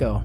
[0.00, 0.22] go.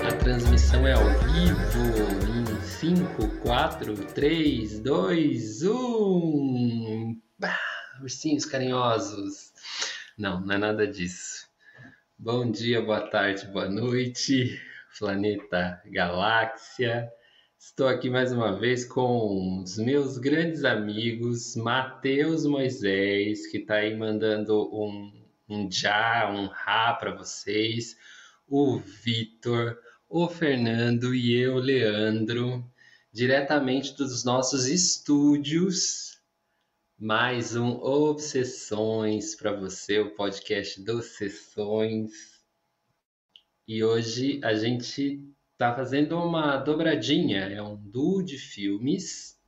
[0.00, 7.20] A transmissão é ao vivo em 5, 4, 3, 2, 1.
[7.36, 7.58] Bah,
[8.00, 9.52] ursinhos carinhosos.
[10.16, 11.48] Não, não é nada disso.
[12.16, 14.56] Bom dia, boa tarde, boa noite,
[14.96, 17.10] planeta Galáxia.
[17.66, 23.96] Estou aqui mais uma vez com os meus grandes amigos, Matheus Moisés, que está aí
[23.96, 25.10] mandando um,
[25.48, 27.96] um já, um rá para vocês,
[28.46, 32.62] o Vitor, o Fernando e eu, Leandro,
[33.10, 36.20] diretamente dos nossos estúdios.
[36.98, 42.12] Mais um Obsessões para você, o podcast dos Sessões.
[43.66, 49.38] E hoje a gente está fazendo uma dobradinha, é um duo de filmes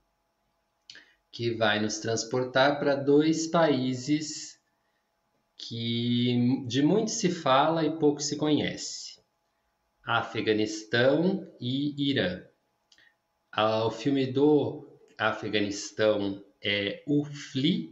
[1.33, 4.57] que vai nos transportar para dois países
[5.57, 9.21] que de muito se fala e pouco se conhece:
[10.05, 12.43] Afeganistão e Irã.
[13.85, 14.87] O filme do
[15.19, 17.91] Afeganistão é O Flea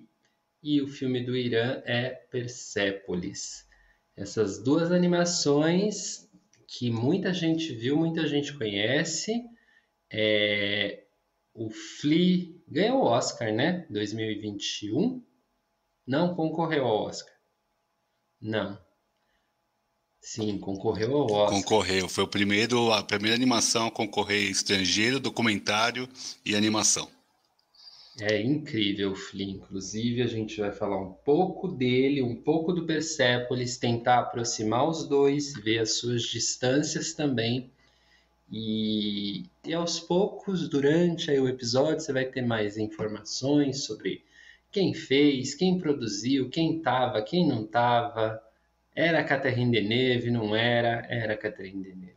[0.62, 3.66] e o filme do Irã é Persépolis.
[4.16, 6.30] Essas duas animações
[6.78, 9.44] que muita gente viu, muita gente conhece.
[10.10, 11.04] É,
[11.52, 13.86] o Flea ganhou o Oscar, né?
[13.90, 15.24] 2021.
[16.06, 17.32] Não concorreu ao Oscar.
[18.40, 18.78] Não.
[20.20, 21.62] Sim, concorreu ao Oscar.
[21.62, 22.08] Concorreu.
[22.08, 26.08] Foi o primeiro, a primeira animação a concorrer estrangeiro, documentário
[26.44, 27.08] e animação.
[28.20, 29.50] É incrível o Flea.
[29.50, 35.08] Inclusive, a gente vai falar um pouco dele, um pouco do Persepolis, tentar aproximar os
[35.08, 37.70] dois, ver as suas distâncias também.
[38.52, 44.22] E, e aos poucos, durante o episódio, você vai ter mais informações sobre
[44.70, 48.40] quem fez, quem produziu, quem estava, quem não estava.
[48.94, 51.04] Era Catherine Deneuve, não era?
[51.10, 52.14] Era Catherine Deneuve.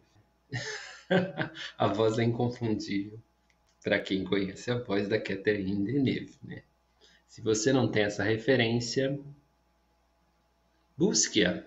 [1.78, 3.20] a voz é inconfundível
[3.88, 6.62] para quem conhece a voz da Catherine Deneuve, né?
[7.26, 9.18] Se você não tem essa referência,
[10.98, 11.64] busque-a,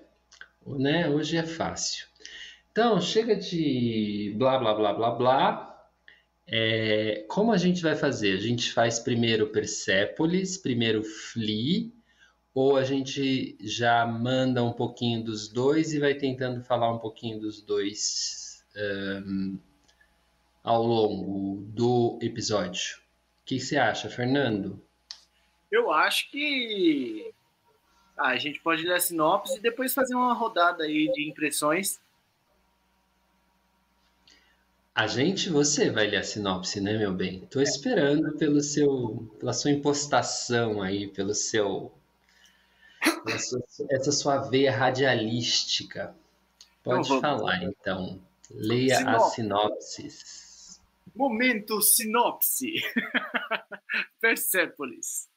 [0.66, 1.08] né?
[1.08, 2.06] Hoje é fácil.
[2.70, 5.88] Então, chega de blá blá blá blá blá.
[6.47, 8.37] É, como a gente vai fazer?
[8.37, 11.91] A gente faz primeiro Persepolis, primeiro Flea,
[12.52, 17.41] ou a gente já manda um pouquinho dos dois e vai tentando falar um pouquinho
[17.41, 19.58] dos dois um,
[20.62, 22.98] ao longo do episódio.
[23.43, 24.81] O que você acha, Fernando?
[25.71, 27.32] Eu acho que
[28.16, 32.00] ah, a gente pode ler a sinopse e depois fazer uma rodada aí de impressões.
[34.94, 37.41] A gente, você vai ler a sinopse, né, meu bem?
[37.47, 41.93] Tô esperando pelo seu, pela sua impostação aí, pelo seu,
[43.38, 46.15] sua, essa sua veia radialística.
[46.82, 47.41] Pode Então, vamos.
[47.41, 48.20] falar, então.
[48.50, 49.16] Leia Sinopse.
[49.16, 50.50] as sinopses.
[51.15, 52.75] Momento sinopse.
[54.21, 55.28] Persépolis.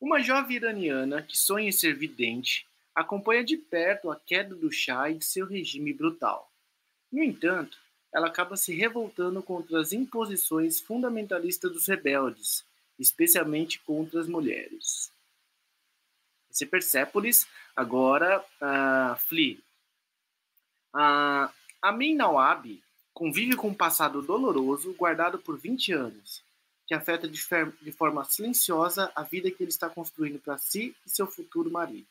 [0.00, 5.10] Uma jovem iraniana que sonha em ser vidente acompanha de perto a queda do Shah
[5.10, 6.52] e seu regime brutal.
[7.10, 7.78] No entanto,
[8.12, 12.64] ela acaba se revoltando contra as imposições fundamentalistas dos rebeldes,
[12.98, 15.10] especialmente contra as mulheres.
[16.50, 19.56] Esse é Persépolis, agora uh, Flea.
[20.94, 21.48] Uh,
[21.80, 22.82] Amin Nawab
[23.12, 26.42] convive com um passado doloroso guardado por 20 anos,
[26.86, 27.40] que afeta de,
[27.80, 32.06] de forma silenciosa a vida que ele está construindo para si e seu futuro marido.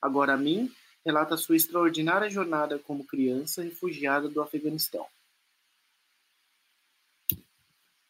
[0.00, 0.72] Agora, Amin
[1.06, 5.06] relata sua extraordinária jornada como criança refugiada do Afeganistão.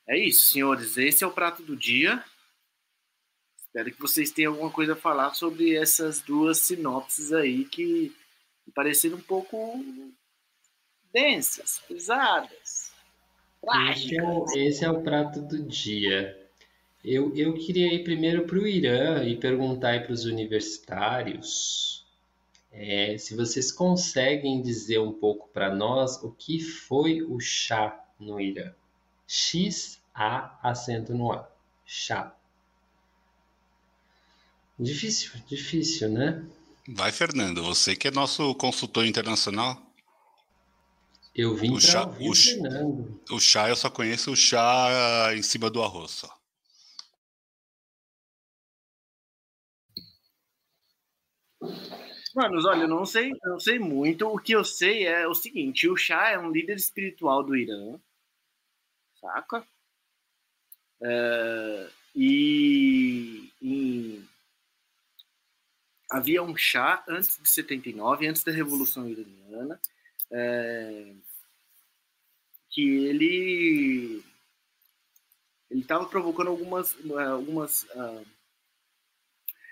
[0.07, 0.97] É isso, senhores.
[0.97, 2.25] Esse é o prato do dia.
[3.59, 8.17] Espero que vocês tenham alguma coisa a falar sobre essas duas sinopses aí que
[8.67, 9.79] me pareceram um pouco
[11.17, 12.93] densas, pesadas,
[13.91, 16.39] Esse é, o, esse é o prato do dia.
[17.03, 22.05] Eu, eu queria ir primeiro para o Irã e perguntar para os universitários
[22.71, 28.39] é, se vocês conseguem dizer um pouco para nós o que foi o chá no
[28.39, 28.71] Irã.
[29.27, 31.49] X, A, acento no A.
[31.87, 32.37] Chá.
[34.79, 36.45] Difícil, difícil, né?
[36.87, 39.86] Vai, Fernando, você que é nosso consultor internacional.
[41.37, 43.21] Eu vim O para chá- ouvir o Fernando.
[43.31, 46.37] O chá, eu só conheço o chá em cima do arroz só.
[52.35, 54.27] Manos, olha, eu não sei, eu não sei muito.
[54.29, 57.99] O que eu sei é o seguinte: o Shah é um líder espiritual do Irã,
[59.21, 59.67] saca?
[61.01, 64.23] É, e, e,
[66.11, 69.81] havia um chá antes de 79, antes da Revolução Iraniana,
[70.31, 71.15] é,
[72.77, 74.23] que ele
[75.71, 76.95] ele estava provocando algumas
[77.27, 78.27] algumas uh,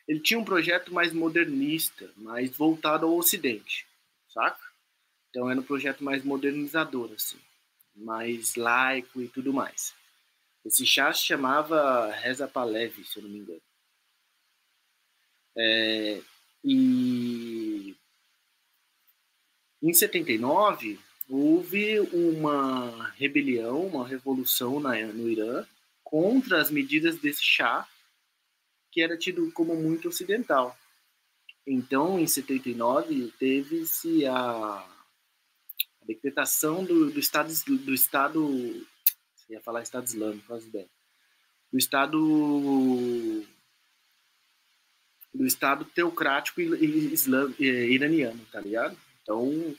[0.08, 3.86] ele tinha um projeto mais modernista, mais voltado ao Ocidente,
[4.30, 4.58] saca?
[5.28, 7.38] Então era um projeto mais modernizador, assim,
[7.94, 9.94] mais laico e tudo mais.
[10.64, 13.62] Esse chá se chamava Reza Palevi, se eu não me engano.
[15.56, 16.22] É,
[16.64, 17.94] e
[19.82, 20.98] em 79
[21.28, 25.66] houve uma rebelião, uma revolução na, no Irã
[26.02, 27.88] contra as medidas desse chá,
[28.90, 30.76] que era tido como muito ocidental.
[31.66, 38.86] Então, em 79, teve-se a, a decretação do, do, estado do estado
[39.48, 40.88] ia falar estado islâmico, faz ideia,
[41.72, 43.44] do estado
[45.34, 48.96] do estado teocrático islam, iraniano, tá ligado?
[49.20, 49.76] Então,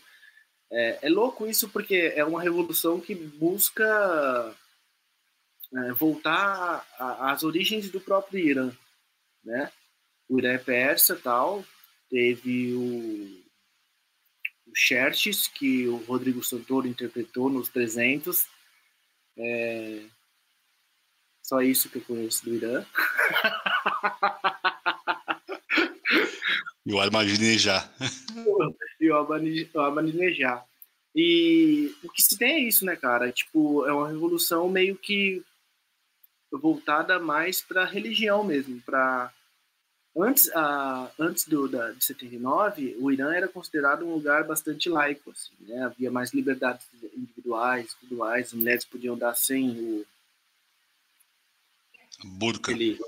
[0.72, 4.56] é, é, louco isso porque é uma revolução que busca
[5.74, 8.72] é, voltar às origens do próprio Irã,
[9.44, 9.72] né?
[10.28, 11.64] O Irã é persa tal,
[12.10, 13.44] teve o,
[14.68, 18.48] o Xerxes, que o Rodrigo Santoro interpretou nos 300,
[19.38, 20.02] é,
[21.44, 22.84] só isso que eu conheço do Irã.
[26.86, 27.90] E o Ahmadinejad.
[29.06, 30.64] E o Ahmadinejad.
[31.16, 33.32] E o que se tem é isso, né, cara?
[33.32, 35.42] Tipo, é uma revolução meio que
[36.52, 39.32] voltada mais para religião mesmo, para
[40.16, 45.32] antes a antes do da de 79, o Irã era considerado um lugar bastante laico,
[45.32, 45.84] assim, né?
[45.84, 46.86] Havia mais liberdades
[47.16, 50.06] individuais, tudo mais, as mulheres podiam dar sem o
[52.38, 52.72] burca.
[52.72, 53.00] Ele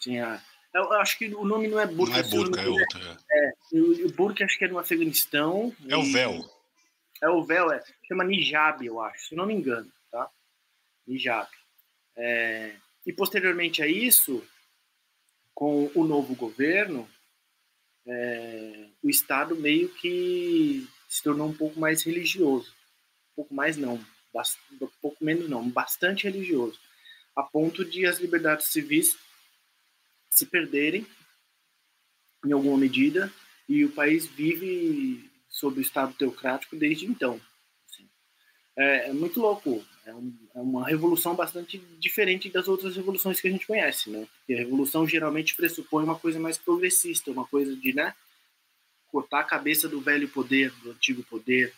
[0.00, 0.42] tinha
[0.74, 2.12] eu acho que o nome não é burca.
[2.12, 3.18] Não é burca, é outra.
[3.30, 5.74] É, é o, o burca acho que é no Afeganistão.
[5.88, 6.44] É o véu.
[7.22, 7.82] É o véu, é.
[8.06, 10.28] Chama Nijab, eu acho, se não me engano, tá?
[11.06, 11.48] Nijab.
[12.16, 12.74] É,
[13.06, 14.42] e posteriormente a isso,
[15.54, 17.08] com o novo governo,
[18.06, 22.74] é, o Estado meio que se tornou um pouco mais religioso.
[23.32, 26.78] Um pouco mais não, um pouco menos não, bastante religioso.
[27.36, 29.16] A ponto de as liberdades civis
[30.34, 31.06] se perderem
[32.44, 33.32] em alguma medida
[33.68, 37.40] e o país vive sob o Estado teocrático desde então.
[37.88, 38.08] Assim.
[38.76, 39.84] É, é, muito louco.
[40.04, 44.26] É, um, é, uma revolução bastante diferente das outras revoluções que a gente conhece, né?
[44.38, 48.12] Porque a revolução geralmente pressupõe uma coisa mais progressista, uma coisa de, né?
[49.06, 51.72] Cortar a cabeça do velho poder, do antigo poder,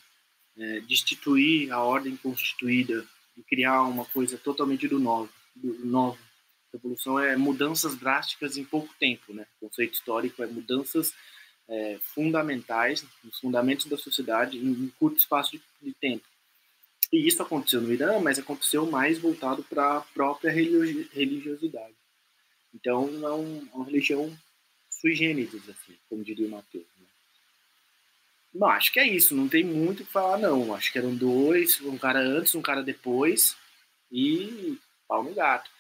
[0.57, 3.07] é, destituir a ordem constituída
[3.37, 6.26] e criar uma coisa totalmente do novo, do novo
[6.73, 9.47] Revolução é mudanças drásticas em pouco tempo, né?
[9.61, 11.15] O conceito histórico é mudanças
[11.69, 16.25] é, fundamentais, os fundamentos da sociedade em um curto espaço de, de, tempo.
[17.13, 21.95] E isso aconteceu no Irã, mas aconteceu mais voltado para a própria religiosidade.
[22.75, 24.37] Então, é um, uma religião
[24.91, 26.85] sui generis, assim, como diria o Mateus.
[26.99, 27.07] Né?
[28.55, 30.75] Bom, acho que é isso, não tem muito o que falar, não.
[30.75, 33.57] Acho que eram dois, um cara antes, um cara depois,
[34.11, 35.71] e pau no gato.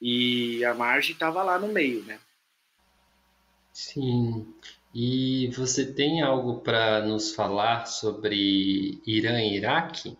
[0.00, 2.18] E a Marge estava lá no meio, né?
[3.72, 4.54] Sim.
[4.94, 10.16] E você tem algo para nos falar sobre Irã e Iraque?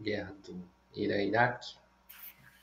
[0.00, 0.62] Guerra do
[0.94, 1.74] Irã e Iraque?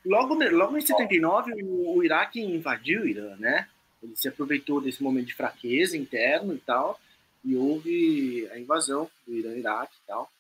[0.06, 3.68] Logo, logo em 79, o, o Iraque invadiu o Irã, né?
[4.02, 7.00] Ele se aproveitou desse momento de fraqueza interno e tal,
[7.44, 10.32] e houve a invasão do Irã e Iraque e tal.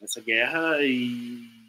[0.00, 1.59] Nessa guerra, e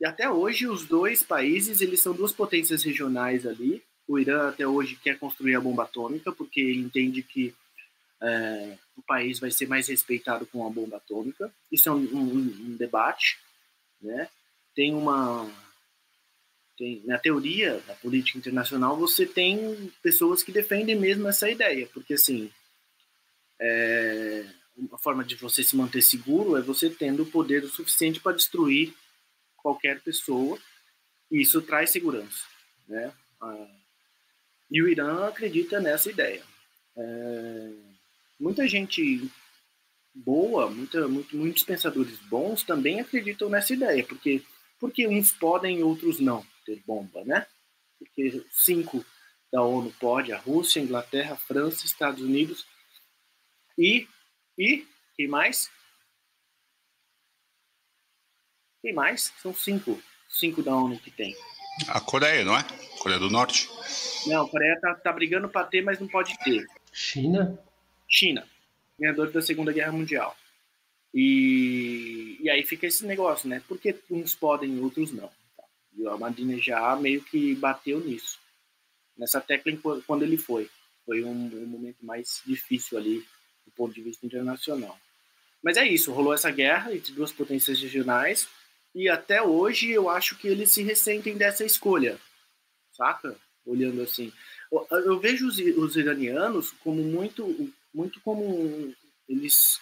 [0.00, 3.82] e até hoje os dois países, eles são duas potências regionais ali.
[4.06, 7.54] O Irã até hoje quer construir a bomba atômica porque ele entende que
[8.22, 11.52] é, o país vai ser mais respeitado com a bomba atômica.
[11.70, 13.38] Isso é um, um, um debate,
[14.00, 14.28] né?
[14.74, 15.50] Tem uma
[16.76, 22.14] tem, na teoria da política internacional você tem pessoas que defendem mesmo essa ideia, porque
[22.14, 22.50] assim
[23.60, 24.44] é,
[24.76, 28.36] uma forma de você se manter seguro é você tendo o poder o suficiente para
[28.36, 28.92] destruir
[29.64, 30.58] qualquer pessoa,
[31.30, 32.44] e isso traz segurança.
[32.86, 33.10] Né?
[33.40, 33.66] Ah,
[34.70, 36.42] e o Irã acredita nessa ideia.
[36.94, 37.70] É,
[38.38, 39.26] muita gente
[40.14, 44.42] boa, muita, muito, muitos pensadores bons também acreditam nessa ideia, porque,
[44.78, 47.46] porque uns podem e outros não ter bomba, né?
[47.98, 49.04] Porque cinco
[49.50, 52.66] da ONU pode, a Rússia, a Inglaterra, a França, Estados Unidos
[53.78, 54.06] e,
[54.58, 55.70] e quem mais?
[58.84, 59.32] Tem mais?
[59.40, 59.98] São cinco.
[60.28, 61.34] Cinco da ONU que tem.
[61.88, 62.62] A Coreia, não é?
[62.98, 63.66] Coreia do Norte?
[64.26, 66.66] Não, a Coreia tá, tá brigando para ter, mas não pode ter.
[66.92, 67.58] China?
[68.06, 68.46] China,
[69.00, 70.36] ganhador da Segunda Guerra Mundial.
[71.14, 73.62] E, e aí fica esse negócio, né?
[73.66, 75.30] Porque uns podem, outros não.
[75.96, 78.38] E o Ahmadinejad meio que bateu nisso.
[79.16, 79.72] Nessa tecla
[80.06, 80.68] quando ele foi.
[81.06, 83.24] Foi um, um momento mais difícil ali
[83.64, 84.98] do ponto de vista internacional.
[85.62, 88.46] Mas é isso, rolou essa guerra entre duas potências regionais
[88.94, 92.18] e até hoje eu acho que eles se ressentem dessa escolha,
[92.92, 93.36] saca?
[93.66, 94.32] Olhando assim.
[94.70, 98.94] Eu, vejo os, os, iranianos como muito, muito como
[99.28, 99.80] eles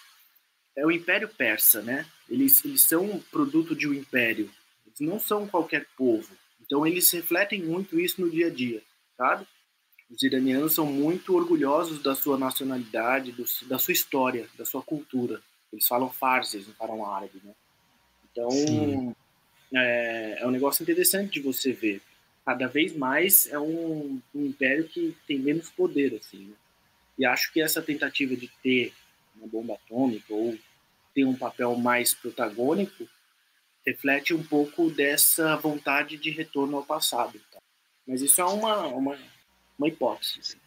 [0.75, 2.05] é o Império Persa, né?
[2.29, 4.49] Eles, eles são produto de um império.
[4.85, 6.35] Eles não são qualquer povo.
[6.61, 8.81] Então eles refletem muito isso no dia a dia,
[9.15, 9.45] sabe?
[10.09, 15.41] Os iranianos são muito orgulhosos da sua nacionalidade, do, da sua história, da sua cultura.
[15.71, 17.53] Eles falam farsi, não falam árabe, né?
[18.33, 19.15] Então,
[19.73, 22.01] é, é, um negócio interessante de você ver.
[22.43, 26.47] Cada vez mais é um, um império que tem menos poder, assim.
[26.47, 26.55] Né?
[27.19, 28.91] E acho que essa tentativa de ter
[29.37, 30.57] uma bomba atômica ou
[31.13, 33.07] ter um papel mais protagônico
[33.85, 37.39] reflete um pouco dessa vontade de retorno ao passado.
[37.51, 37.59] Tá?
[38.07, 39.17] Mas isso é uma, uma,
[39.77, 40.57] uma hipótese.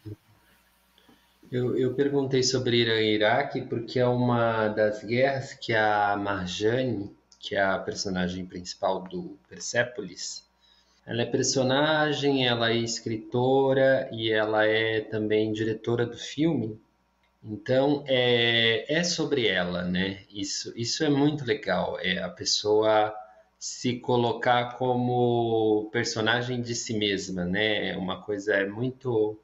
[1.51, 7.15] Eu, eu perguntei sobre Irã e Iraque porque é uma das guerras que a Marjane,
[7.39, 10.45] que é a personagem principal do Persepolis,
[11.05, 16.79] ela é personagem, ela é escritora e ela é também diretora do filme.
[17.43, 20.23] Então é, é sobre ela, né?
[20.29, 21.97] Isso, isso é muito legal.
[22.01, 23.13] É a pessoa
[23.57, 27.91] se colocar como personagem de si mesma, né?
[27.91, 29.39] É uma coisa é muito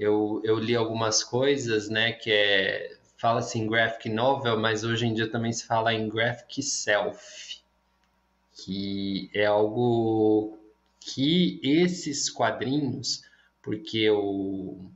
[0.00, 5.12] eu, eu li algumas coisas, né, que é fala-se em graphic novel, mas hoje em
[5.12, 7.60] dia também se fala em graphic self,
[8.54, 10.58] que é algo
[10.98, 13.22] que esses quadrinhos,
[13.60, 14.90] porque o,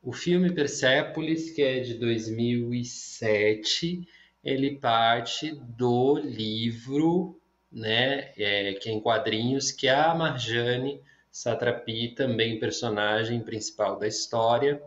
[0.00, 4.06] o filme Persepolis, que é de 2007,
[4.44, 7.36] ele parte do livro,
[7.72, 11.00] né, é, que é em quadrinhos, que a Marjane
[11.32, 14.80] Satrapi, também personagem principal da história,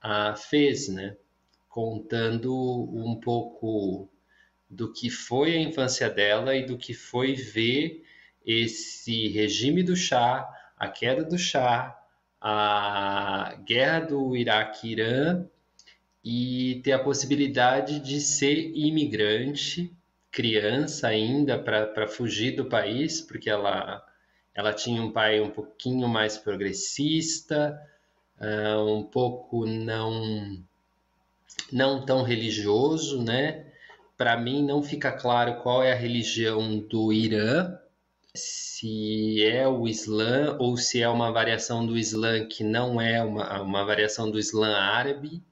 [0.00, 1.16] a fez, né?
[1.74, 4.08] Contando um pouco
[4.70, 8.04] do que foi a infância dela e do que foi ver
[8.46, 12.00] esse regime do chá, a queda do chá,
[12.40, 15.44] a guerra do Iraque-Irã
[16.22, 19.92] e ter a possibilidade de ser imigrante,
[20.30, 24.00] criança ainda, para fugir do país, porque ela
[24.54, 27.76] ela tinha um pai um pouquinho mais progressista,
[28.40, 30.64] uh, um pouco não
[31.72, 33.66] não tão religioso, né?
[34.16, 37.76] Para mim não fica claro qual é a religião do Irã,
[38.34, 43.62] se é o Islã ou se é uma variação do Islã que não é uma,
[43.62, 45.42] uma variação do Islã árabe,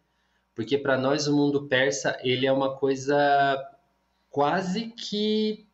[0.54, 3.56] porque para nós o mundo persa ele é uma coisa
[4.30, 5.66] quase que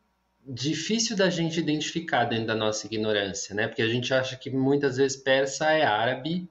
[0.46, 3.68] difícil da gente identificar dentro da nossa ignorância, né?
[3.68, 6.48] Porque a gente acha que muitas vezes persa é árabe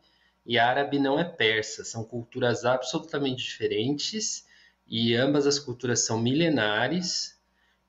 [0.47, 4.47] e árabe não é persa, são culturas absolutamente diferentes
[4.87, 7.37] e ambas as culturas são milenares.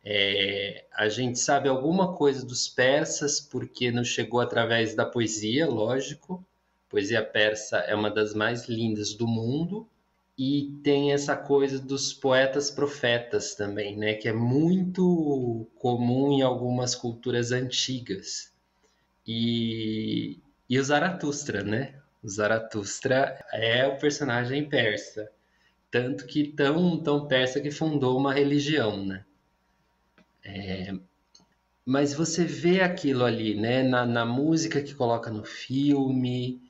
[0.04, 6.44] É, a gente sabe alguma coisa dos persas porque nos chegou através da poesia, lógico.
[6.88, 9.88] A poesia persa é uma das mais lindas do mundo
[10.36, 16.94] e tem essa coisa dos poetas profetas também, né, que é muito comum em algumas
[16.94, 18.52] culturas antigas.
[19.26, 20.38] E,
[20.68, 21.94] e o Zaratustra, né?
[22.26, 25.30] Zaratustra é o personagem persa,
[25.90, 29.24] tanto que tão tão persa que fundou uma religião, né?
[30.44, 30.94] É,
[31.84, 33.82] mas você vê aquilo ali, né?
[33.82, 36.60] Na, na música que coloca no filme,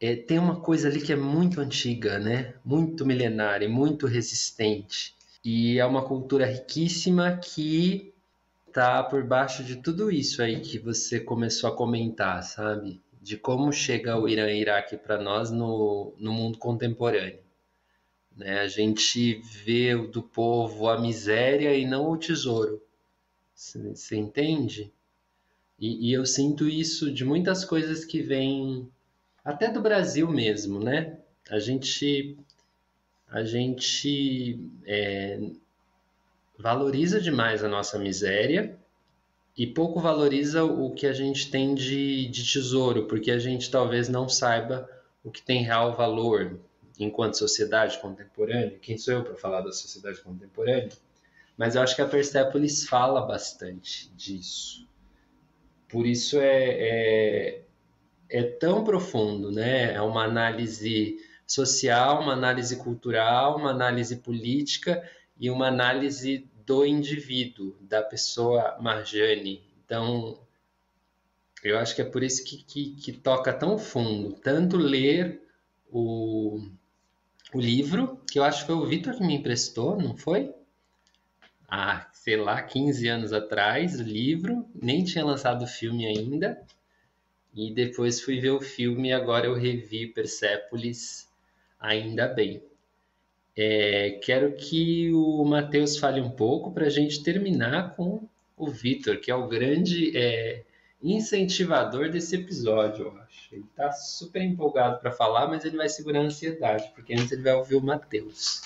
[0.00, 2.54] é, tem uma coisa ali que é muito antiga, né?
[2.64, 5.14] Muito milenária, muito resistente.
[5.44, 8.12] E é uma cultura riquíssima que
[8.72, 13.00] tá por baixo de tudo isso aí que você começou a comentar, sabe?
[13.26, 17.40] De como chega o Irã e Iraque para nós no, no mundo contemporâneo.
[18.36, 18.60] Né?
[18.60, 22.80] A gente vê do povo a miséria e não o tesouro.
[23.52, 24.92] Você entende?
[25.76, 28.88] E, e eu sinto isso de muitas coisas que vêm
[29.44, 31.18] até do Brasil mesmo, né?
[31.50, 32.38] A gente,
[33.26, 35.50] a gente é,
[36.56, 38.78] valoriza demais a nossa miséria
[39.56, 44.08] e pouco valoriza o que a gente tem de, de tesouro, porque a gente talvez
[44.08, 44.88] não saiba
[45.24, 46.60] o que tem real valor
[46.98, 48.78] enquanto sociedade contemporânea.
[48.80, 50.90] Quem sou eu para falar da sociedade contemporânea?
[51.56, 54.86] Mas eu acho que a Persepolis fala bastante disso.
[55.88, 57.62] Por isso é, é,
[58.28, 59.94] é tão profundo, né?
[59.94, 65.02] É uma análise social, uma análise cultural, uma análise política
[65.38, 69.62] e uma análise do indivíduo, da pessoa Marjane.
[69.84, 70.38] Então,
[71.62, 74.32] eu acho que é por isso que, que, que toca tão fundo.
[74.32, 75.40] Tanto ler
[75.90, 76.60] o,
[77.54, 80.52] o livro, que eu acho que foi o Vitor que me emprestou, não foi?
[81.68, 86.60] Ah, sei lá, 15 anos atrás, o livro, nem tinha lançado o filme ainda.
[87.54, 91.28] E depois fui ver o filme e agora eu revi Persepolis,
[91.78, 92.62] ainda bem.
[93.56, 99.18] É, quero que o Matheus fale um pouco para a gente terminar com o Vitor,
[99.18, 100.62] que é o grande é,
[101.02, 103.54] incentivador desse episódio, eu acho.
[103.54, 107.42] Ele está super empolgado para falar, mas ele vai segurar a ansiedade, porque antes ele
[107.42, 108.62] vai ouvir o Matheus.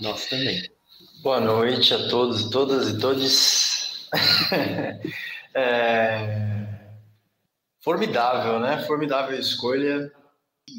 [0.00, 0.68] Nós também.
[1.22, 4.08] Boa noite a todos, todas e todos.
[5.54, 6.66] é...
[7.80, 8.84] Formidável, né?
[8.86, 10.12] Formidável escolha.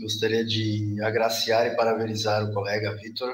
[0.01, 3.33] Gostaria de agraciar e parabenizar o colega Vitor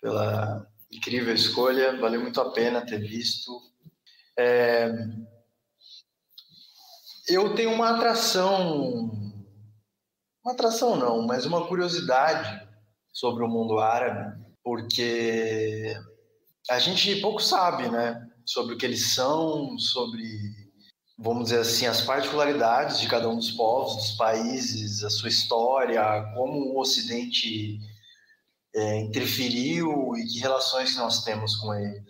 [0.00, 1.98] pela incrível escolha.
[1.98, 3.60] Valeu muito a pena ter visto.
[4.38, 4.90] É...
[7.28, 9.10] Eu tenho uma atração,
[10.44, 12.64] uma atração não, mas uma curiosidade
[13.12, 15.96] sobre o mundo árabe, porque
[16.70, 20.65] a gente pouco sabe, né, sobre o que eles são, sobre
[21.18, 26.02] vamos dizer assim, as particularidades de cada um dos povos, dos países, a sua história,
[26.34, 27.78] como o Ocidente
[28.74, 32.04] é, interferiu e que relações que nós temos com eles.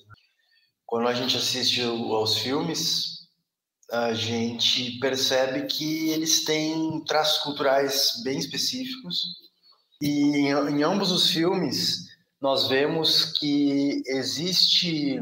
[0.84, 3.16] Quando a gente assiste aos filmes,
[3.90, 9.22] a gente percebe que eles têm traços culturais bem específicos
[10.02, 12.06] e em, em ambos os filmes
[12.40, 15.20] nós vemos que existe,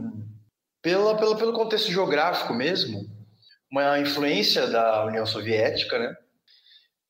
[0.83, 3.13] pela, pela, pelo contexto geográfico mesmo,
[3.71, 6.16] uma influência da União Soviética, né?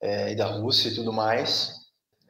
[0.03, 1.73] É, e da Rússia e tudo mais.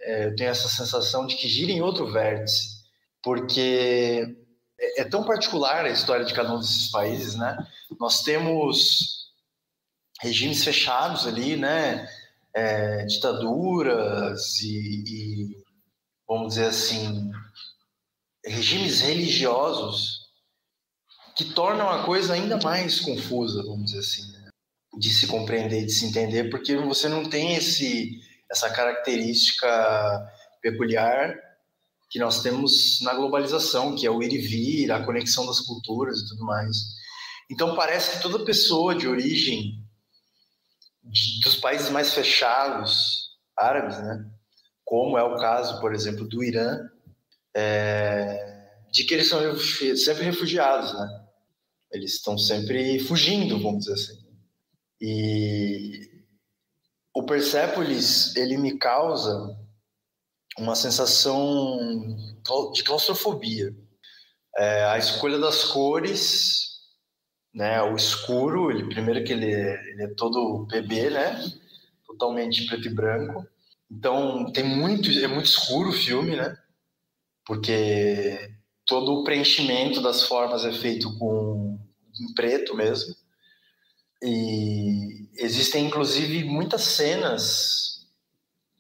[0.00, 2.82] É, eu tenho essa sensação de que gira em outro vértice,
[3.22, 4.36] porque
[4.78, 7.56] é, é, tão particular a história de cada um desses países, né?
[7.98, 9.24] Nós temos
[10.20, 12.08] regimes fechados ali, né?
[12.54, 15.64] É, ditaduras e, e,
[16.28, 17.32] vamos dizer assim,
[18.44, 20.23] regimes religiosos
[21.36, 24.48] que tornam a coisa ainda mais confusa, vamos dizer assim, né?
[24.98, 28.20] de se compreender, de se entender, porque você não tem esse
[28.50, 29.68] essa característica
[30.62, 31.34] peculiar
[32.08, 36.20] que nós temos na globalização, que é o ir e vir, a conexão das culturas
[36.20, 36.76] e tudo mais.
[37.50, 39.82] Então parece que toda pessoa de origem
[41.02, 44.24] de, dos países mais fechados, árabes, né,
[44.84, 46.78] como é o caso, por exemplo, do Irã,
[47.56, 49.40] é, de que eles são
[49.96, 51.23] sempre refugiados, né?
[51.94, 54.24] Eles estão sempre fugindo, vamos dizer assim.
[55.00, 56.10] E
[57.14, 59.56] o Persepolis, ele me causa
[60.58, 61.78] uma sensação
[62.72, 63.74] de claustrofobia.
[64.56, 66.80] É, a escolha das cores,
[67.52, 71.44] né, o escuro, ele primeiro que ele, é, ele é todo PB, né,
[72.06, 73.46] totalmente preto e branco.
[73.90, 76.56] Então tem muito, é muito escuro o filme, né,
[77.46, 78.52] porque
[78.86, 81.78] todo o preenchimento das formas é feito com
[82.20, 83.14] em preto mesmo.
[84.22, 88.06] E existem inclusive muitas cenas,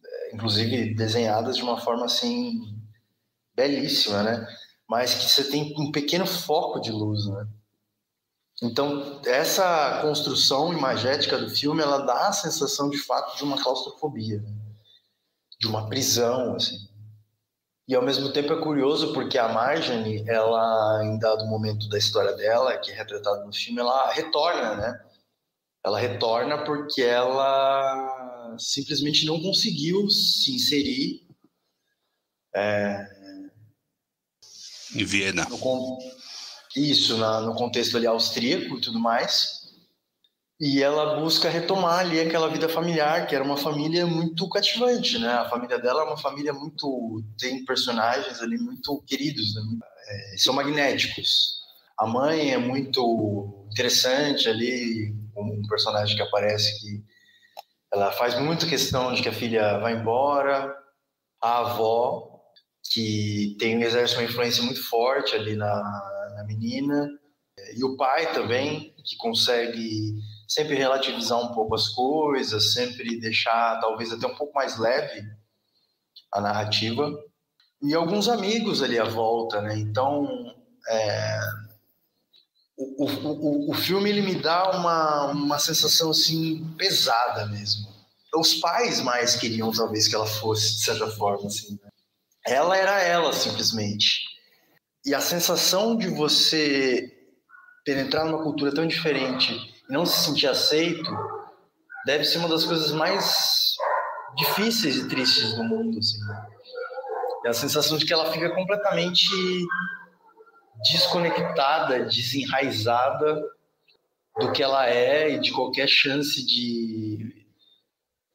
[0.04, 2.60] é, inclusive desenhadas de uma forma assim
[3.54, 4.46] belíssima, né?
[4.88, 7.46] Mas que você tem um pequeno foco de luz, né?
[8.62, 14.40] Então, essa construção imagética do filme, ela dá a sensação de fato de uma claustrofobia,
[14.40, 14.54] né?
[15.58, 16.88] de uma prisão, assim.
[17.86, 22.32] E ao mesmo tempo é curioso porque a Marjorie, ela, em dado momento da história
[22.32, 25.04] dela, que é retratado no filme, ela retorna, né?
[25.84, 31.28] Ela retorna porque ela simplesmente não conseguiu se inserir
[32.54, 33.06] é,
[34.94, 35.44] em Viena.
[35.48, 35.98] No,
[36.76, 39.63] isso, na, no contexto ali austríaco e tudo mais.
[40.66, 45.28] E ela busca retomar ali aquela vida familiar, que era uma família muito cativante, né?
[45.28, 47.22] A família dela é uma família muito.
[47.38, 49.60] tem personagens ali muito queridos, né?
[50.08, 51.60] é, são magnéticos.
[51.98, 57.04] A mãe é muito interessante ali, um personagem que aparece que
[57.92, 60.74] ela faz muita questão de que a filha vá embora.
[61.42, 62.40] A avó,
[62.90, 65.74] que tem exerce uma influência muito forte ali na,
[66.36, 67.06] na menina.
[67.76, 70.14] E o pai também, que consegue
[70.48, 75.24] sempre relativizar um pouco as coisas, sempre deixar talvez até um pouco mais leve
[76.32, 77.10] a narrativa.
[77.82, 79.76] E alguns amigos ali à volta, né?
[79.78, 80.26] Então,
[80.88, 81.40] é,
[82.76, 87.92] o, o, o, filme ele me dá uma, uma sensação assim pesada mesmo.
[88.34, 91.78] Os pais mais queriam talvez que ela fosse de certa forma assim.
[91.82, 91.88] Né?
[92.46, 94.22] Ela era ela simplesmente.
[95.06, 97.10] E a sensação de você
[97.84, 101.10] penetrar numa cultura tão diferente não se sentir aceito
[102.04, 103.76] deve ser uma das coisas mais
[104.36, 105.98] difíceis e tristes do mundo.
[105.98, 106.18] Assim.
[107.46, 109.30] É a sensação de que ela fica completamente
[110.90, 113.40] desconectada, desenraizada
[114.40, 117.46] do que ela é e de qualquer chance de,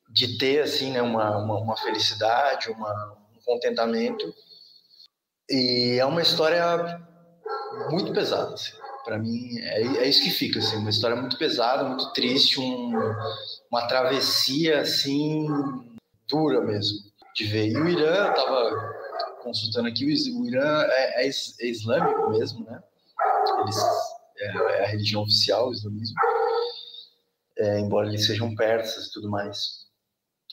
[0.10, 4.34] de ter assim, né, uma, uma, uma felicidade, uma, um contentamento.
[5.50, 7.06] E é uma história
[7.90, 8.54] muito pesada.
[8.54, 8.79] Assim.
[9.10, 10.60] Para mim, é, é, isso que fica.
[10.60, 12.92] Assim, uma história muito pesada, muito triste, um,
[13.72, 15.48] uma travessia assim
[16.28, 17.00] dura mesmo
[17.36, 17.70] de ver.
[17.70, 18.94] E o Irã, eu estava
[19.42, 22.84] consultando aqui, o Irã é, é, é islâmico mesmo, né?
[23.62, 23.78] Eles,
[24.38, 26.16] é, é, a religião oficial, o islamismo,
[27.58, 29.88] é, embora eles sejam persas e tudo mais.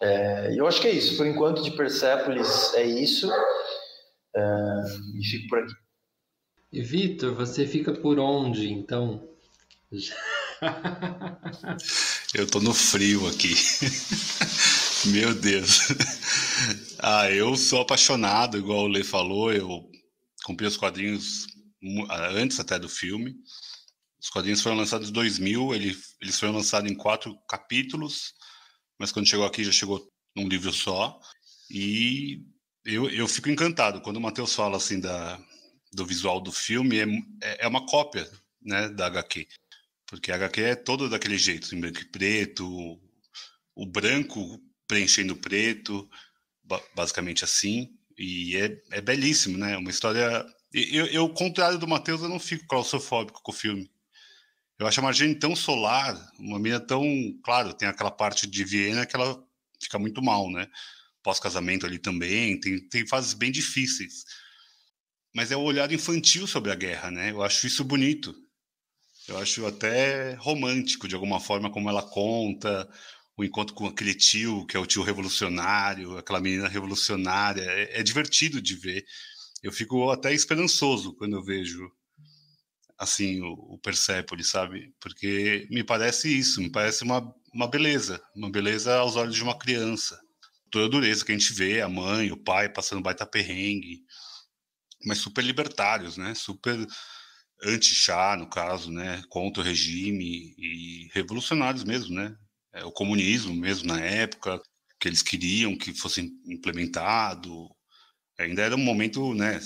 [0.01, 1.14] E eu acho que é isso.
[1.19, 3.31] Por enquanto, de Persépolis é isso.
[4.35, 5.86] E fico por aqui.
[6.77, 9.27] E Vitor, você fica por onde, então?
[12.35, 13.55] eu tô no frio aqui.
[15.07, 15.89] Meu Deus.
[16.99, 19.91] Ah, eu sou apaixonado, igual o Lê falou, eu
[20.45, 21.47] comprei os quadrinhos
[22.35, 23.35] antes até do filme.
[24.21, 28.35] Os quadrinhos foram lançados em 2000, ele, eles foram lançados em quatro capítulos,
[28.99, 31.19] mas quando chegou aqui já chegou num livro só.
[31.71, 32.43] E
[32.85, 35.41] eu, eu fico encantado quando o Matheus fala assim da,
[35.92, 37.05] do visual do filme, é,
[37.42, 38.29] é, é uma cópia
[38.62, 39.46] né, da HQ.
[40.07, 43.01] Porque a HQ é todo daquele jeito, em branco e preto,
[43.75, 46.09] o branco preenchendo o preto,
[46.94, 47.90] basicamente assim.
[48.18, 49.77] E é, é belíssimo, né?
[49.77, 50.46] Uma história.
[50.72, 53.90] Eu, eu, contrário do Matheus, eu não fico claustrofóbico com o filme.
[54.79, 57.05] Eu acho a Marjane tão solar, uma menina tão.
[57.42, 59.42] Claro, tem aquela parte de Viena que ela
[59.83, 60.68] fica muito mal, né?
[61.22, 64.25] Pós-casamento ali também, tem, tem fases bem difíceis.
[65.37, 67.31] Mas é o olhar infantil sobre a guerra, né?
[67.31, 68.35] Eu acho isso bonito.
[69.29, 72.88] Eu acho até romântico, de alguma forma, como ela conta,
[73.37, 77.61] o encontro com aquele tio, que é o tio revolucionário, aquela menina revolucionária.
[77.61, 79.05] É, é divertido de ver.
[79.62, 81.87] Eu fico até esperançoso quando eu vejo
[82.99, 84.94] assim o, o Persepolis, sabe?
[84.99, 89.59] Porque me parece isso, me parece uma, uma beleza, uma beleza aos olhos de uma
[89.59, 90.18] criança.
[90.70, 94.06] Toda a dureza que a gente vê, a mãe, o pai passando baita perrengue,
[95.07, 96.35] mas super libertários, né?
[96.35, 96.87] Super
[97.62, 99.23] anti-chá, no caso, né?
[99.29, 102.37] Contra o regime e revolucionários mesmo, né?
[102.77, 104.61] é, o comunismo mesmo na época,
[105.01, 107.69] que eles queriam que fosse implementado.
[108.38, 109.59] Ainda era um momento né,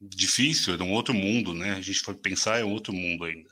[0.00, 1.72] difícil, era um outro mundo, né?
[1.72, 3.50] A gente foi pensar, é um outro mundo ainda.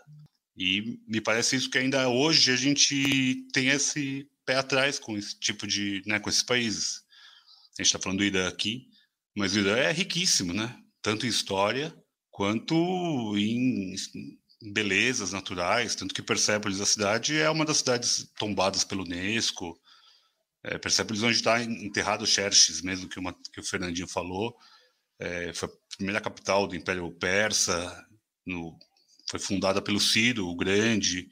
[0.56, 5.38] E me parece isso que ainda hoje a gente tem esse pé atrás com esse
[5.38, 7.02] tipo de, né, com esses países.
[7.78, 8.86] A gente está falando do Irã aqui,
[9.36, 10.74] mas o Irã é riquíssimo, né?
[11.06, 11.96] Tanto em história
[12.32, 12.74] quanto
[13.38, 13.94] em
[14.72, 19.80] belezas naturais, tanto que Persépolis, a cidade, é uma das cidades tombadas pelo Unesco.
[20.64, 24.56] É, Persépolis, onde está enterrado Xerxes, mesmo que, uma, que o Fernandinho falou,
[25.20, 28.04] é, foi a primeira capital do Império Persa,
[28.44, 28.76] no,
[29.30, 31.28] foi fundada pelo Ciro o Grande,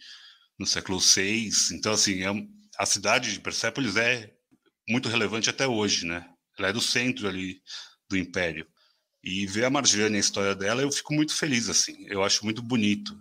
[0.56, 1.50] no século VI.
[1.72, 2.28] Então, assim, é,
[2.78, 4.32] a cidade de Persépolis é
[4.88, 6.24] muito relevante até hoje, né?
[6.56, 7.60] Ela é do centro ali
[8.08, 8.72] do Império.
[9.24, 12.04] E ver a Marjane, a história dela, eu fico muito feliz, assim.
[12.08, 13.18] Eu acho muito bonito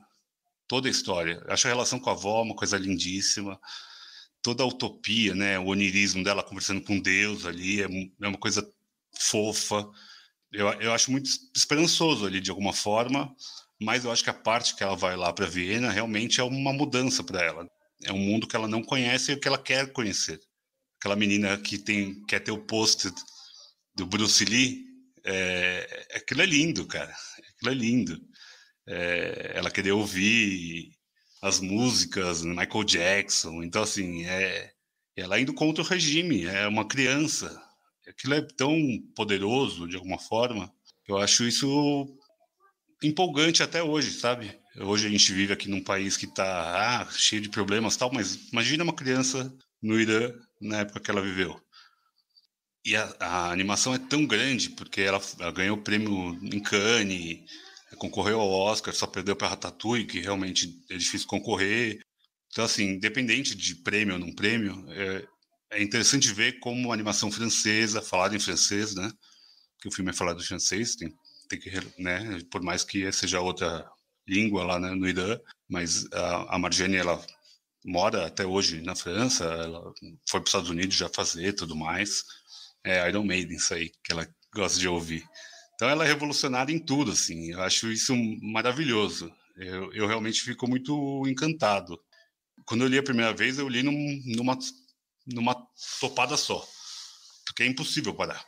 [0.67, 1.41] toda a história.
[1.45, 3.57] Eu acho a relação com a avó uma coisa lindíssima.
[4.41, 5.57] Toda a utopia, né?
[5.57, 7.85] O onirismo dela conversando com Deus ali é,
[8.21, 8.69] é uma coisa
[9.17, 9.89] fofa.
[10.51, 13.33] Eu, eu acho muito esperançoso ali, de alguma forma.
[13.81, 16.73] Mas eu acho que a parte que ela vai lá para Viena realmente é uma
[16.73, 17.69] mudança para ela.
[18.03, 20.41] É um mundo que ela não conhece e que ela quer conhecer.
[20.99, 23.09] Aquela menina que tem quer ter o post
[23.95, 24.92] do Bruce Lee,
[25.25, 27.13] é, aquilo é lindo, cara.
[27.49, 28.19] Aquilo é lindo.
[28.87, 30.91] É, ela queria ouvir
[31.41, 33.63] as músicas Michael Jackson.
[33.63, 34.71] Então, assim, é,
[35.15, 37.61] ela indo contra o regime, é uma criança.
[38.07, 38.77] Aquilo é tão
[39.15, 40.71] poderoso, de alguma forma.
[41.07, 42.17] Eu acho isso
[43.01, 44.57] empolgante até hoje, sabe?
[44.77, 48.49] Hoje a gente vive aqui num país que está ah, cheio de problemas tal, mas
[48.51, 51.59] imagina uma criança no Irã na época que ela viveu.
[52.85, 57.39] E a, a, animação é tão grande, porque ela, ela ganhou o prêmio em Cannes,
[57.97, 62.01] concorreu ao Oscar, só perdeu para Ratatouille, que realmente é difícil concorrer.
[62.51, 65.27] Então, assim, independente de prêmio ou não prêmio, é,
[65.71, 69.11] é interessante ver como a animação francesa, falada em francês, né?
[69.79, 71.13] Que o filme é falado em francês, tem,
[71.49, 73.89] tem que, né, por mais que seja outra
[74.27, 77.23] língua lá né, no Irã, mas a, a Marjane, ela
[77.85, 79.93] mora até hoje na França, ela
[80.27, 82.23] foi para os Estados Unidos já fazer tudo mais.
[82.83, 85.23] É Iron Maiden, isso aí, que ela gosta de ouvir.
[85.75, 87.51] Então ela é revolucionária em tudo, assim.
[87.51, 89.33] Eu acho isso maravilhoso.
[89.55, 91.99] Eu, eu realmente fico muito encantado.
[92.65, 94.57] Quando eu li a primeira vez, eu li num, numa,
[95.27, 95.55] numa
[95.99, 96.65] topada só.
[97.45, 98.43] Porque é impossível parar.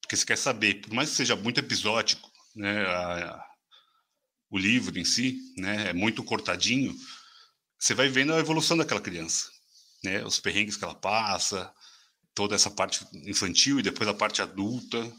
[0.00, 3.44] Porque você quer saber, por mais que seja muito episódico, né, a,
[4.50, 6.94] o livro em si, né, é muito cortadinho,
[7.78, 9.50] você vai vendo a evolução daquela criança,
[10.04, 11.72] né, os perrengues que ela passa,
[12.34, 15.12] toda essa parte infantil e depois a parte adulta,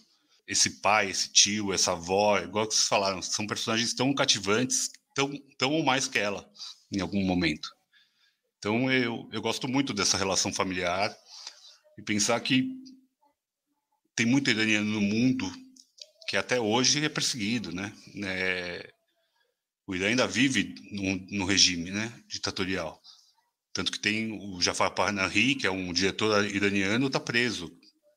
[0.47, 5.31] esse pai, esse tio, essa avó, igual que vocês falaram, são personagens tão cativantes, tão,
[5.57, 6.49] tão ou mais que ela,
[6.91, 7.69] em algum momento.
[8.57, 11.15] Então eu, eu gosto muito dessa relação familiar
[11.97, 12.67] e pensar que
[14.15, 15.51] tem muito iraniano no mundo
[16.27, 17.93] que até hoje é perseguido, né?
[18.23, 18.93] É,
[19.85, 23.01] o Irã ainda vive no, no, regime, né, ditatorial.
[23.73, 27.69] Tanto que tem o Jafar Panahi, que é um diretor iraniano, está preso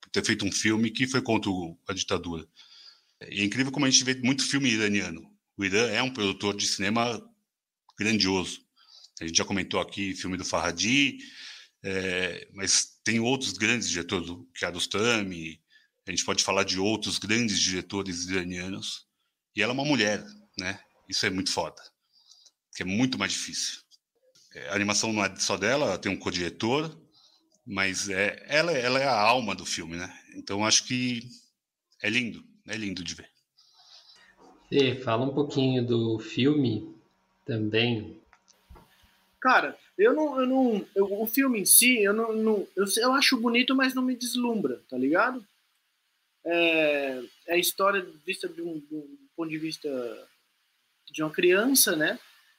[0.02, 1.50] por ter feito um filme que foi contra
[1.88, 2.46] a ditadura.
[3.30, 5.22] E é incrível como a gente vê muito filme iraniano.
[5.56, 7.22] O Irã é um produtor de cinema
[7.98, 8.60] grandioso.
[9.20, 11.16] A gente já comentou aqui filme do Farhadi,
[11.82, 15.58] é, mas tem outros grandes diretores, o Kiarostami,
[16.06, 19.06] a gente pode falar de outros grandes diretores iranianos.
[19.54, 20.22] E ela é uma mulher,
[20.58, 20.78] né?
[21.08, 21.82] Isso é muito foda,
[22.74, 23.85] que é muito mais difícil.
[24.56, 26.96] É, a animação não é só dela, tem um co-diretor,
[27.66, 30.18] mas é, ela, ela é a alma do filme, né?
[30.34, 31.28] Então acho que
[32.02, 33.28] é lindo, é lindo de ver.
[34.70, 36.94] Fê, fala um pouquinho do filme
[37.44, 38.18] também.
[39.40, 40.40] Cara, eu não.
[40.40, 42.34] Eu não eu, o filme em si, eu não.
[42.34, 45.46] não eu, eu acho bonito, mas não me deslumbra, tá ligado?
[46.44, 49.88] É, é a história vista de um, de um ponto de vista
[51.12, 52.18] de uma criança, né?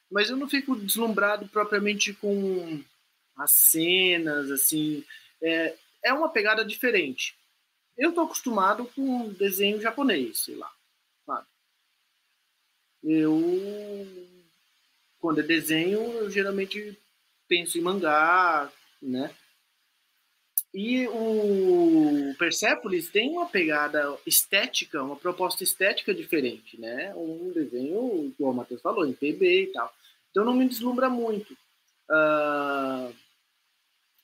[0.10, 2.84] Mas eu não fico deslumbrado propriamente com
[3.36, 5.04] as cenas, assim.
[5.42, 7.38] É, é uma pegada diferente.
[7.98, 10.72] Eu tô acostumado com desenho japonês, sei lá.
[11.26, 11.48] Sabe?
[13.04, 13.38] Eu,
[15.20, 16.98] quando é desenho, eu geralmente
[17.48, 19.34] penso em mangá, né?
[20.74, 27.14] E o Persepolis tem uma pegada estética, uma proposta estética diferente, né?
[27.16, 29.94] Um desenho, como o Matheus falou, em PB e tal.
[30.30, 31.54] Então não me deslumbra muito.
[32.10, 33.14] Uh,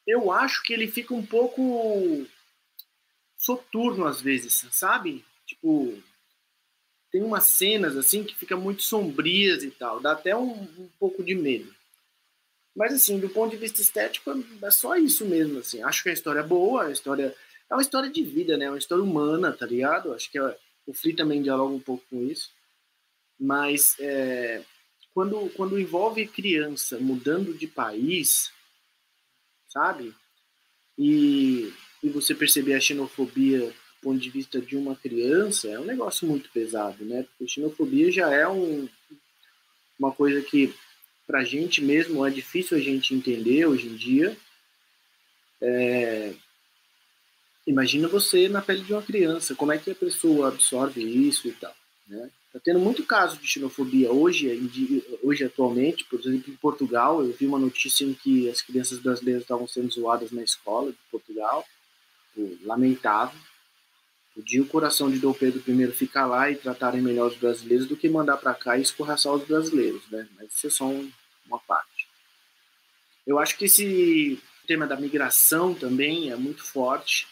[0.05, 2.25] eu acho que ele fica um pouco
[3.37, 5.23] soturno às vezes, sabe?
[5.45, 5.97] Tipo,
[7.11, 11.23] tem umas cenas assim que fica muito sombrias e tal, dá até um, um pouco
[11.23, 11.73] de medo.
[12.75, 14.31] Mas, assim, do ponto de vista estético,
[14.61, 15.83] é só isso mesmo, assim.
[15.83, 17.35] Acho que a história é boa, a história...
[17.69, 18.65] É uma história de vida, né?
[18.65, 20.13] É uma história humana, tá ligado?
[20.13, 20.57] Acho que é...
[20.87, 22.49] o Free também dialoga um pouco com isso.
[23.39, 24.63] Mas, é...
[25.13, 28.51] quando, quando envolve criança mudando de país,
[29.69, 30.13] sabe?
[30.97, 35.85] E, e você perceber a xenofobia do ponto de vista de uma criança, é um
[35.85, 37.23] negócio muito pesado, né?
[37.23, 38.87] Porque xenofobia já é um,
[39.97, 40.73] uma coisa que
[41.25, 44.35] para a gente mesmo é difícil a gente entender hoje em dia.
[45.61, 46.33] É...
[47.65, 51.53] Imagina você na pele de uma criança, como é que a pessoa absorve isso e
[51.53, 51.73] tal,
[52.07, 52.29] né?
[52.51, 54.47] Tá tendo muito caso de xenofobia hoje,
[55.23, 59.41] hoje atualmente, por exemplo, em Portugal, eu vi uma notícia em que as crianças brasileiras
[59.41, 61.65] estavam sendo zoadas na escola de Portugal,
[62.61, 63.39] lamentável.
[64.35, 67.95] Podia o coração de Dom Pedro I ficar lá e tratarem melhor os brasileiros do
[67.95, 70.27] que mandar para cá e escorraçar os brasileiros, né?
[70.35, 71.11] Mas isso é só um,
[71.45, 72.07] uma parte.
[73.27, 77.27] Eu acho que esse tema da migração também é muito forte.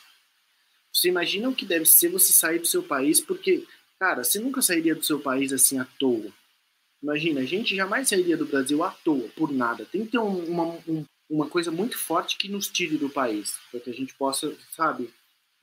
[0.93, 3.65] Você imagina o que deve ser você sair do seu país, porque,
[3.99, 6.31] cara, você nunca sairia do seu país assim à toa.
[7.01, 9.85] Imagina, a gente jamais sairia do Brasil à toa, por nada.
[9.85, 13.57] Tem que ter um, uma, um, uma coisa muito forte que nos tire do país,
[13.71, 15.11] para que a gente possa, sabe,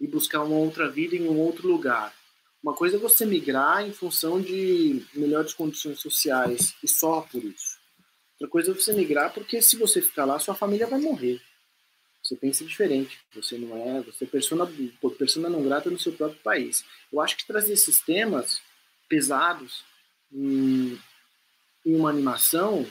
[0.00, 2.14] e buscar uma outra vida em um outro lugar.
[2.62, 7.78] Uma coisa é você migrar em função de melhores condições sociais e só por isso.
[8.34, 11.40] Outra coisa é você migrar porque se você ficar lá, sua família vai morrer.
[12.22, 13.18] Você pensa diferente.
[13.34, 14.70] Você não é, você é persona,
[15.18, 16.84] persona não grata no seu próprio país.
[17.12, 18.60] Eu acho que trazer esses temas
[19.08, 19.84] pesados
[20.32, 20.98] em,
[21.86, 22.86] em uma animação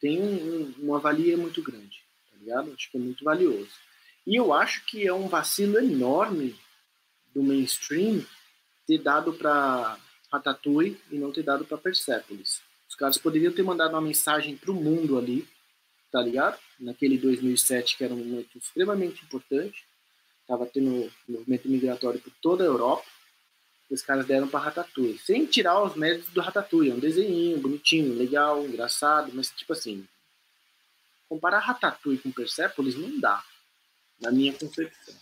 [0.00, 2.72] tem um, uma valia muito grande, tá ligado?
[2.72, 3.72] Acho que é muito valioso.
[4.26, 6.58] E eu acho que é um vacilo enorme
[7.34, 8.24] do mainstream
[8.86, 9.98] ter dado para
[10.32, 12.60] Ratatouille e não ter dado para Persepolis.
[12.88, 15.46] Os caras poderiam ter mandado uma mensagem para o mundo ali,
[16.10, 16.58] tá ligado?
[16.80, 19.84] Naquele 2007 que era um momento extremamente importante,
[20.42, 23.06] estava tendo movimento migratório por toda a Europa
[23.90, 25.18] os caras deram pra Ratatouille.
[25.18, 26.90] Sem tirar os méritos do Ratatouille.
[26.90, 30.06] É um desenho bonitinho, legal, engraçado, mas tipo assim,
[31.28, 33.42] comparar Ratatouille com Persepolis não dá,
[34.20, 35.14] na minha concepção.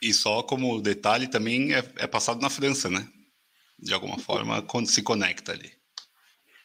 [0.00, 3.08] E só como detalhe, também é, é passado na França, né?
[3.78, 5.72] De alguma forma, quando se conecta ali.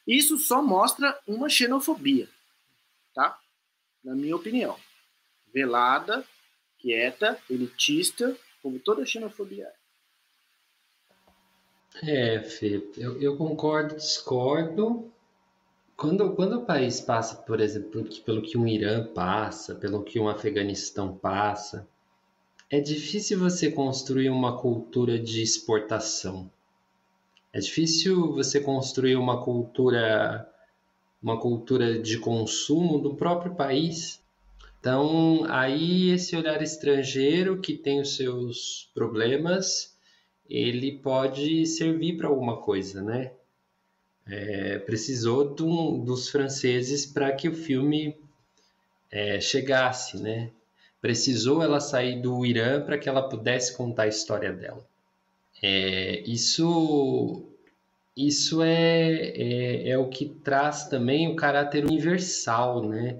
[0.05, 2.27] Isso só mostra uma xenofobia,
[3.13, 3.37] tá?
[4.03, 4.77] Na minha opinião.
[5.53, 6.25] Velada,
[6.77, 9.81] quieta, elitista, como toda xenofobia é.
[12.03, 15.11] É, Fê, eu, eu concordo, discordo.
[16.01, 20.27] Quando, quando o país passa, por exemplo, pelo que um Irã passa, pelo que um
[20.27, 21.87] Afeganistão passa,
[22.71, 26.51] é difícil você construir uma cultura de exportação.
[27.53, 30.49] É difícil você construir uma cultura
[31.21, 34.23] uma cultura de consumo do próprio país.
[34.79, 39.95] Então, aí esse olhar estrangeiro que tem os seus problemas,
[40.49, 43.33] ele pode servir para alguma coisa, né?
[44.33, 48.15] É, precisou do, dos franceses para que o filme
[49.11, 50.49] é, chegasse, né?
[51.01, 54.87] Precisou ela sair do Irã para que ela pudesse contar a história dela.
[55.61, 57.45] É, isso
[58.15, 63.17] isso é, é, é, o que traz também o caráter universal, né?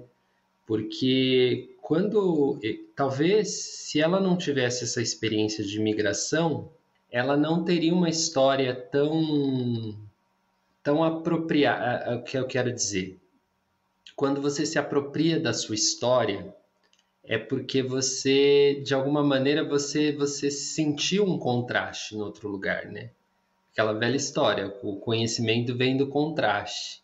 [0.66, 2.58] Porque quando,
[2.94, 6.70] talvez, se ela não tivesse essa experiência de imigração,
[7.10, 9.94] ela não teria uma história tão,
[10.82, 13.20] tão apropriada, o que eu quero dizer.
[14.16, 16.54] Quando você se apropria da sua história,
[17.24, 23.10] é porque você, de alguma maneira, você, você sentiu um contraste em outro lugar, né?
[23.72, 27.02] aquela velha história, o conhecimento vem do contraste.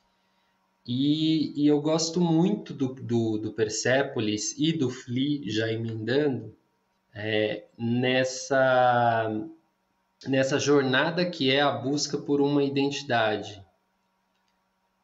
[0.86, 6.54] E, e eu gosto muito do, do, do, Persepolis e do Flea, já emendando,
[7.14, 9.34] é, nessa,
[10.26, 13.62] nessa jornada que é a busca por uma identidade.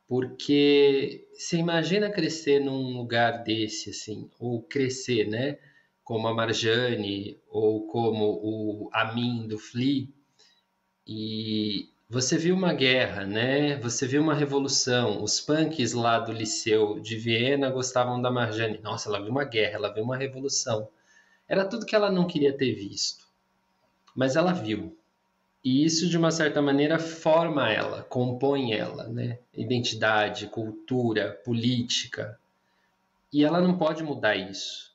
[0.07, 5.59] Porque você imagina crescer num lugar desse, assim, ou crescer, né?
[6.03, 10.07] Como a Marjane, ou como o Amin do Flea,
[11.07, 13.77] e você viu uma guerra, né?
[13.77, 15.23] Você viu uma revolução.
[15.23, 18.81] Os punks lá do Liceu de Viena gostavam da Marjane.
[18.81, 20.89] Nossa, ela viu uma guerra, ela viu uma revolução.
[21.49, 23.27] Era tudo que ela não queria ter visto.
[24.17, 24.97] Mas ela viu.
[25.65, 29.39] E isso, de uma certa maneira, forma ela, compõe ela, né?
[29.57, 32.39] Identidade, cultura, política.
[33.33, 34.93] E ela não pode mudar isso.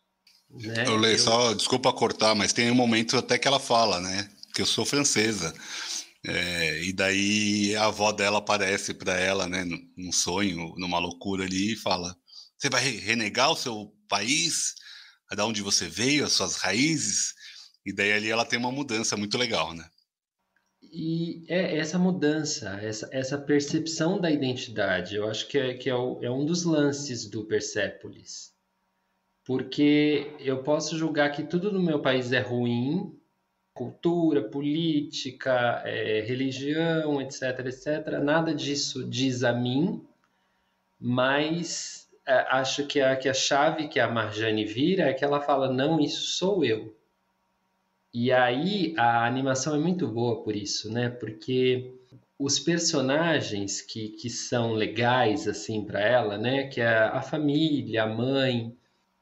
[0.51, 0.85] Né?
[0.85, 1.19] Eu leio, Eu...
[1.19, 4.29] só, desculpa cortar, mas tem um momento até que ela fala, né?
[4.53, 5.53] Que eu sou francesa.
[6.23, 11.73] É, e daí a avó dela aparece para ela, né, num sonho, numa loucura ali,
[11.73, 12.15] e fala:
[12.57, 14.75] Você vai renegar o seu país,
[15.31, 17.33] da onde você veio, as suas raízes?
[17.85, 19.85] E daí ali ela tem uma mudança muito legal, né?
[20.91, 25.95] E é essa mudança, essa, essa percepção da identidade, eu acho que, é, que é,
[25.95, 28.53] o, é um dos lances do Persépolis.
[29.45, 33.15] Porque eu posso julgar que tudo no meu país é ruim,
[33.73, 38.19] cultura, política, é, religião, etc, etc.
[38.21, 40.05] Nada disso diz a mim,
[40.99, 45.39] mas é, acho que a, que a chave que a Marjane vira é que ela
[45.39, 46.95] fala: não, isso sou eu.
[48.13, 51.09] E aí a animação é muito boa por isso, né?
[51.09, 51.93] Porque
[52.39, 56.67] os personagens que, que são legais assim para ela, né?
[56.67, 58.75] Que é a família, a mãe,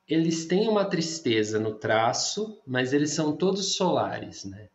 [0.07, 4.69] eles têm uma tristeza no traço, mas eles são todos solares, né?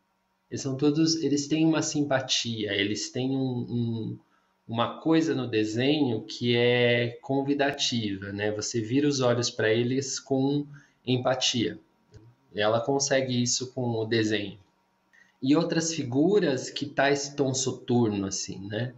[0.51, 4.18] Eles são todos, eles têm uma simpatia, eles têm um, um,
[4.68, 8.53] uma coisa no desenho que é convidativa, né?
[8.53, 10.66] Você vira os olhos para eles com
[11.07, 11.79] empatia.
[12.55, 14.59] Ela consegue isso com o desenho.
[15.43, 18.95] E outras figuras que tá esse tom soturno assim, né?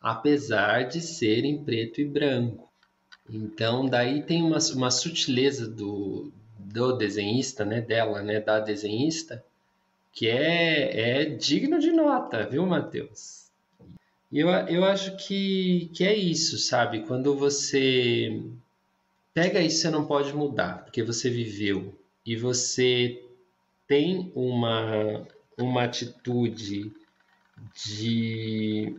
[0.00, 2.68] Apesar de serem preto e branco.
[3.28, 9.44] Então, daí tem uma, uma sutileza do, do desenhista, né, dela, né, da desenhista,
[10.12, 13.50] que é, é digno de nota, viu, Matheus?
[14.32, 17.00] Eu, eu acho que, que é isso, sabe?
[17.00, 18.42] Quando você
[19.32, 23.24] pega isso, você não pode mudar, porque você viveu e você
[23.86, 25.26] tem uma,
[25.58, 26.92] uma atitude
[27.74, 28.96] de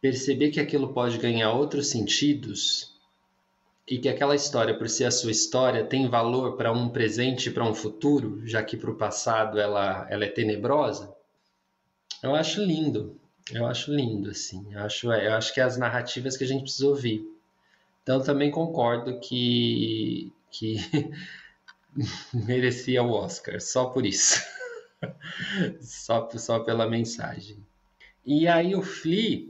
[0.00, 2.92] perceber que aquilo pode ganhar outros sentidos
[3.88, 7.52] e que aquela história, por ser a sua história, tem valor para um presente e
[7.52, 11.14] para um futuro, já que para o passado ela, ela é tenebrosa,
[12.22, 13.20] eu acho lindo.
[13.52, 14.66] Eu acho lindo, assim.
[14.72, 17.22] Eu acho, eu acho que é as narrativas que a gente precisa ouvir.
[18.02, 20.76] Então, também concordo que, que
[22.32, 24.42] merecia o Oscar, só por isso.
[25.80, 27.64] só, só pela mensagem.
[28.24, 29.48] E aí o Flea,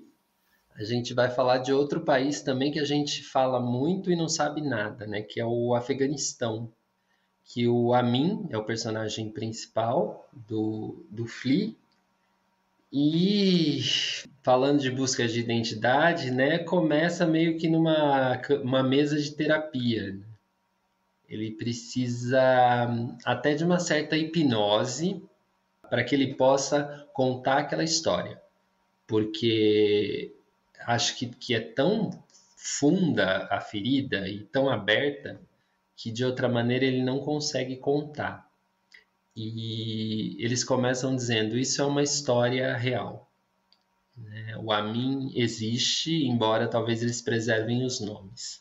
[0.75, 4.29] a gente vai falar de outro país também que a gente fala muito e não
[4.29, 5.23] sabe nada, né?
[5.23, 6.73] Que é o Afeganistão.
[7.45, 11.75] Que o Amin é o personagem principal do, do Flea.
[12.93, 13.81] E
[14.43, 16.59] falando de busca de identidade, né?
[16.59, 20.19] Começa meio que numa uma mesa de terapia.
[21.29, 22.41] Ele precisa
[23.25, 25.23] até de uma certa hipnose
[25.89, 28.41] para que ele possa contar aquela história.
[29.07, 30.33] Porque
[30.87, 32.11] acho que, que é tão
[32.57, 35.41] funda a ferida e tão aberta
[35.97, 38.49] que de outra maneira ele não consegue contar.
[39.37, 43.31] E eles começam dizendo: Isso é uma história real.
[44.17, 44.57] Né?
[44.59, 48.61] O Amin existe, embora talvez eles preservem os nomes.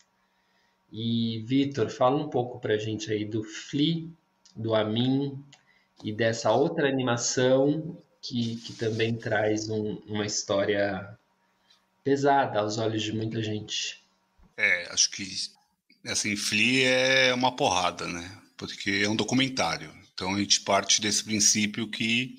[0.95, 4.07] E Vitor, fala um pouco para a gente aí do Flea,
[4.55, 5.43] do Amin
[6.03, 11.17] e dessa outra animação que, que também traz um, uma história
[12.03, 14.03] pesada aos olhos de muita gente.
[14.55, 15.27] É, acho que
[16.05, 18.39] assim, Flea é uma porrada, né?
[18.55, 19.91] Porque é um documentário.
[20.13, 22.37] Então a gente parte desse princípio que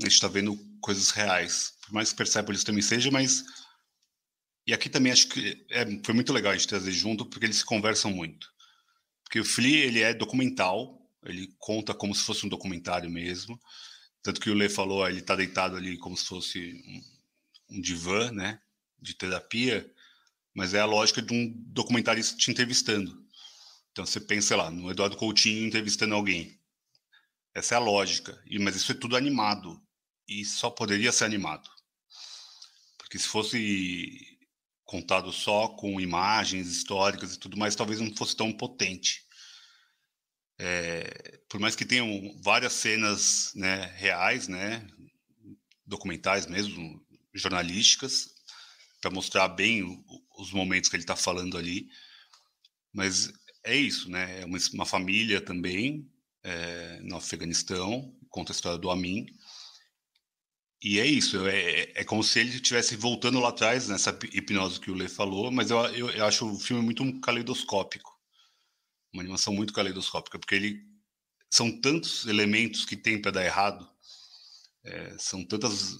[0.00, 1.72] a gente está vendo coisas reais.
[1.84, 3.44] Por mais que Persepolis também seja, mas.
[4.66, 7.58] E aqui também acho que é, foi muito legal a gente trazer junto, porque eles
[7.58, 8.52] se conversam muito.
[9.22, 13.60] Porque o Flea, ele é documental, ele conta como se fosse um documentário mesmo.
[14.22, 16.82] Tanto que o Lê falou, ele está deitado ali como se fosse
[17.68, 18.60] um, um divã, né?
[19.04, 19.88] de terapia,
[20.54, 23.22] mas é a lógica de um documentarista te entrevistando.
[23.92, 26.58] Então você pensa, lá, no Eduardo Coutinho entrevistando alguém.
[27.54, 28.42] Essa é a lógica.
[28.46, 29.80] E, mas isso é tudo animado.
[30.26, 31.68] E só poderia ser animado.
[32.96, 34.33] Porque se fosse
[34.94, 39.26] contado só com imagens históricas e tudo mais, talvez não fosse tão potente.
[40.56, 42.08] É, por mais que tenham
[42.40, 44.86] várias cenas né, reais, né,
[45.84, 48.36] documentais mesmo, jornalísticas,
[49.00, 49.82] para mostrar bem
[50.38, 51.88] os momentos que ele está falando ali.
[52.92, 53.32] Mas
[53.64, 54.42] é isso, né?
[54.42, 56.08] É uma, uma família também
[56.44, 59.26] é, no Afeganistão, conta a história do Amin.
[60.84, 64.90] E é isso, é, é como se ele estivesse voltando lá atrás, nessa hipnose que
[64.90, 68.12] o Lê falou, mas eu, eu, eu acho o filme muito caleidoscópico.
[69.10, 70.82] Uma animação muito caleidoscópica, porque ele
[71.48, 73.88] são tantos elementos que tem para dar errado,
[74.84, 75.96] é, são tantas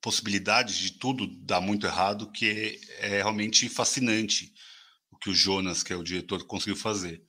[0.00, 4.54] possibilidades de tudo dar muito errado que é, é, realmente fascinante
[5.10, 7.20] o que o Jonas, que é o diretor, conseguiu fazer,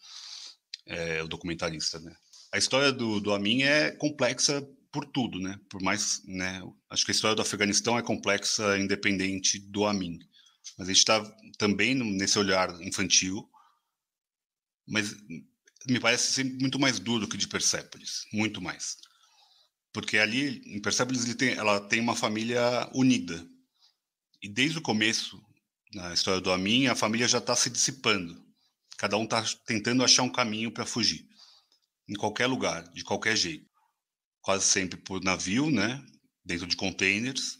[0.85, 2.15] é, o documentarista, né?
[2.53, 5.59] A história do, do Amin é complexa por tudo, né?
[5.69, 6.61] Por mais, né?
[6.89, 10.19] Acho que a história do Afeganistão é complexa independente do Amin.
[10.77, 11.23] Mas a gente está
[11.57, 13.49] também nesse olhar infantil,
[14.87, 15.15] mas
[15.87, 18.97] me parece sempre muito mais duro que de Persépolis, muito mais
[19.93, 23.45] porque ali em Persepolis tem, ela tem uma família unida.
[24.41, 25.41] E desde o começo,
[25.93, 28.41] na história do Amin, a família já está se dissipando.
[28.97, 31.27] Cada um está tentando achar um caminho para fugir,
[32.07, 33.69] em qualquer lugar, de qualquer jeito.
[34.41, 36.03] Quase sempre por navio, né?
[36.43, 37.59] dentro de containers.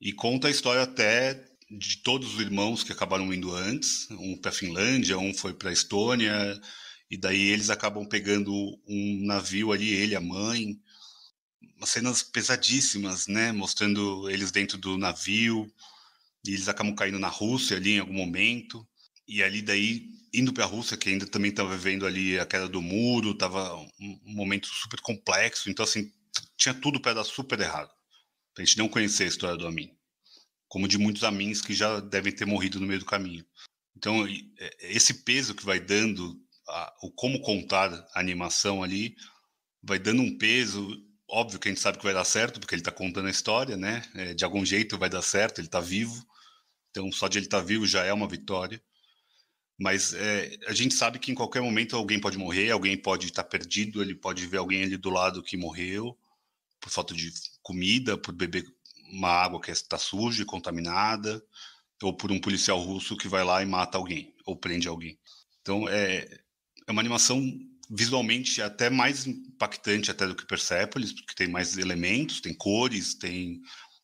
[0.00, 4.08] E conta a história até de todos os irmãos que acabaram indo antes.
[4.10, 6.60] Um para a Finlândia, um foi para a Estônia.
[7.10, 8.52] E daí eles acabam pegando
[8.86, 10.78] um navio ali, ele, a mãe
[11.84, 13.52] cenas pesadíssimas, né?
[13.52, 15.72] Mostrando eles dentro do navio,
[16.44, 18.86] e eles acabam caindo na Rússia ali em algum momento.
[19.26, 22.68] E ali daí indo para a Rússia, que ainda também estava vivendo ali a queda
[22.68, 26.12] do muro, estava um, momento super complexo, então assim,
[26.56, 27.90] tinha tudo para dar super errado.
[28.54, 29.90] Pra gente não conhecer a história do Amin.
[30.68, 33.44] Como de muitos Amins que já devem ter morrido no meio do caminho.
[33.96, 36.36] Então, é, esse peso que vai dando,
[36.68, 39.16] a, o como contar a animação ali,
[39.82, 40.88] vai dando um peso
[41.28, 43.76] óbvio que a gente sabe que vai dar certo, porque ele está contando a história,
[43.76, 44.02] né?
[44.14, 46.26] É, de algum jeito vai dar certo, ele está vivo.
[46.90, 48.82] Então, só de ele estar tá vivo já é uma vitória.
[49.78, 53.44] Mas é, a gente sabe que em qualquer momento alguém pode morrer, alguém pode estar
[53.44, 56.18] tá perdido, ele pode ver alguém ali do lado que morreu
[56.80, 58.64] por falta de comida, por beber
[59.10, 61.42] uma água que está suja e contaminada,
[62.02, 65.18] ou por um policial russo que vai lá e mata alguém, ou prende alguém.
[65.60, 66.40] Então, é,
[66.86, 67.42] é uma animação
[67.90, 73.60] visualmente até mais impactante até do que Persepolis, porque tem mais elementos, tem cores, tem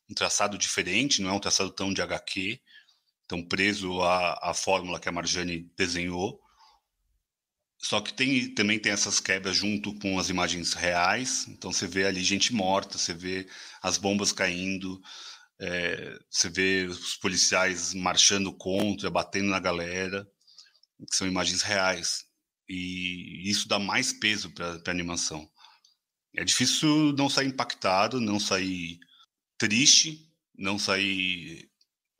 [0.09, 2.59] um traçado diferente, não é um traçado tão de HQ,
[3.27, 6.39] tão preso à, à fórmula que a Marjane desenhou.
[7.77, 12.05] Só que tem, também tem essas quebras junto com as imagens reais, então você vê
[12.05, 13.47] ali gente morta, você vê
[13.81, 14.99] as bombas caindo,
[15.59, 20.27] é, você vê os policiais marchando contra, batendo na galera,
[21.09, 22.25] que são imagens reais
[22.67, 25.49] e isso dá mais peso para a animação.
[26.35, 28.99] É difícil não sair impactado, não sair
[29.57, 31.69] triste, não sair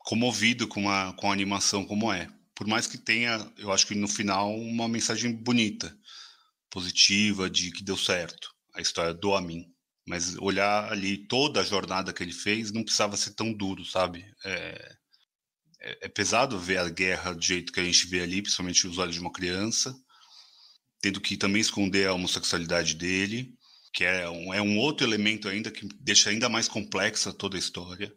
[0.06, 2.30] comovido com uma, com a animação como é.
[2.54, 5.94] Por mais que tenha, eu acho que no final, uma mensagem bonita,
[6.70, 8.48] positiva, de que deu certo.
[8.72, 9.66] A história do Amin.
[10.06, 14.24] Mas olhar ali toda a jornada que ele fez não precisava ser tão duro, sabe?
[14.44, 14.96] É,
[15.82, 18.98] é, é pesado ver a guerra do jeito que a gente vê ali, principalmente os
[18.98, 19.92] olhos de uma criança,
[21.02, 23.52] tendo que também esconder a homossexualidade dele,
[23.92, 27.58] que é um, é um outro elemento ainda que deixa ainda mais complexa toda a
[27.58, 28.16] história,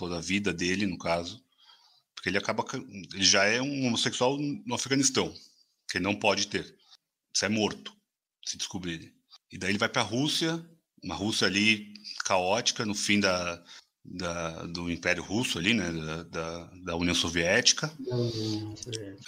[0.00, 1.44] toda a vida dele, no caso,
[2.14, 2.64] porque ele acaba,
[3.12, 5.30] ele já é um homossexual no Afeganistão,
[5.86, 6.74] que ele não pode ter,
[7.34, 7.94] isso é morto,
[8.42, 9.12] se descobrirem.
[9.52, 10.64] E daí ele vai para a Rússia,
[11.04, 11.92] uma Rússia ali
[12.24, 13.62] caótica no fim da,
[14.02, 17.92] da, do Império Russo ali, né, da, da, da União Soviética,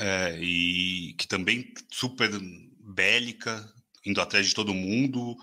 [0.00, 2.30] é, e que também super
[2.80, 3.70] bélica,
[4.06, 5.36] indo atrás de todo mundo,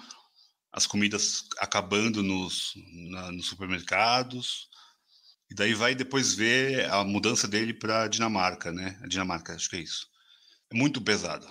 [0.71, 2.73] as comidas acabando nos,
[3.11, 4.69] na, nos supermercados,
[5.49, 8.99] e daí vai depois ver a mudança dele para Dinamarca, né?
[9.03, 10.07] A Dinamarca, acho que é isso.
[10.71, 11.47] É muito pesado.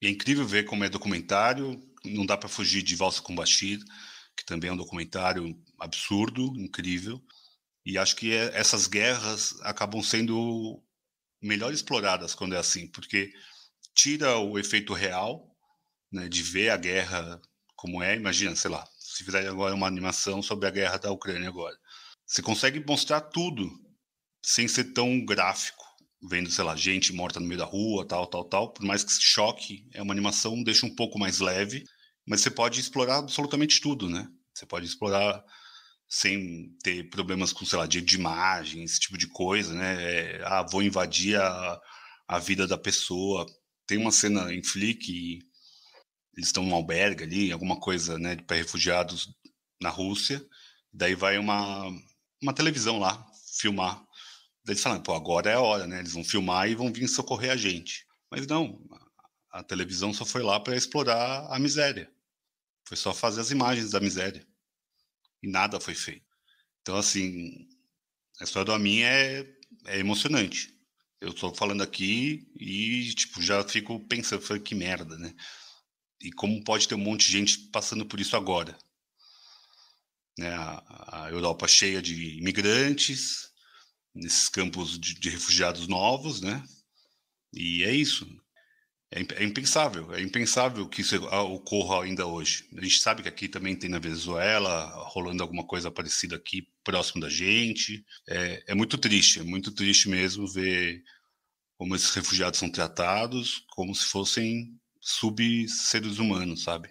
[0.00, 3.78] E é incrível ver como é documentário, não dá para fugir de Valsa com Bashir,
[4.36, 7.22] que também é um documentário absurdo, incrível.
[7.86, 10.82] E acho que é, essas guerras acabam sendo
[11.40, 13.32] melhor exploradas quando é assim, porque
[13.94, 15.48] tira o efeito real,
[16.10, 17.40] né, de ver a guerra
[17.76, 18.16] como é.
[18.16, 21.76] Imagina, sei lá, se fizer agora uma animação sobre a guerra da Ucrânia agora,
[22.32, 23.70] você consegue mostrar tudo
[24.44, 25.84] sem ser tão gráfico,
[26.28, 28.72] vendo, sei lá, gente morta no meio da rua, tal, tal, tal.
[28.72, 31.84] Por mais que choque, é uma animação, deixa um pouco mais leve
[32.26, 34.28] mas você pode explorar absolutamente tudo, né?
[34.54, 35.42] Você pode explorar
[36.08, 40.02] sem ter problemas com, sei lá, de, de imagem, esse tipo de coisa, né?
[40.02, 41.80] É, ah, vou invadir a,
[42.28, 43.46] a vida da pessoa.
[43.86, 45.40] Tem uma cena em Flick e
[46.36, 49.28] eles estão num albergue ali, alguma coisa, né, para refugiados
[49.80, 50.42] na Rússia.
[50.92, 51.90] Daí vai uma,
[52.42, 53.24] uma televisão lá
[53.58, 53.96] filmar.
[54.64, 56.00] Daí eles falam, pô, agora é a hora, né?
[56.00, 58.04] Eles vão filmar e vão vir socorrer a gente.
[58.30, 58.80] Mas não,
[59.50, 62.10] a televisão só foi lá para explorar a miséria.
[62.86, 64.46] Foi só fazer as imagens da miséria.
[65.42, 66.26] E nada foi feito.
[66.80, 67.68] Então, assim,
[68.40, 69.46] a história do Amin é,
[69.86, 70.72] é emocionante.
[71.20, 75.32] Eu estou falando aqui e, tipo, já fico pensando, que merda, né?
[76.20, 78.76] E como pode ter um monte de gente passando por isso agora?
[80.38, 80.52] Né?
[80.54, 83.50] A, a Europa cheia de imigrantes,
[84.14, 86.62] nesses campos de, de refugiados novos, né?
[87.52, 88.26] E é isso.
[89.10, 92.66] É, é, impensável, é impensável que isso ocorra ainda hoje.
[92.76, 97.20] A gente sabe que aqui também tem na Venezuela, rolando alguma coisa parecida aqui, próximo
[97.20, 98.04] da gente.
[98.28, 101.02] É, é muito triste, é muito triste mesmo ver
[101.76, 106.88] como esses refugiados são tratados como se fossem sub-seres humanos, sabe?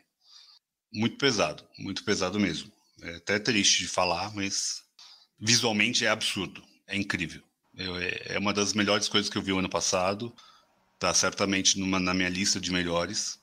[0.93, 2.71] Muito pesado, muito pesado mesmo.
[3.01, 4.83] É até triste de falar, mas
[5.39, 7.41] visualmente é absurdo, é incrível.
[7.75, 10.33] É, é uma das melhores coisas que eu vi o ano passado
[11.01, 13.39] tá certamente numa, na minha lista de melhores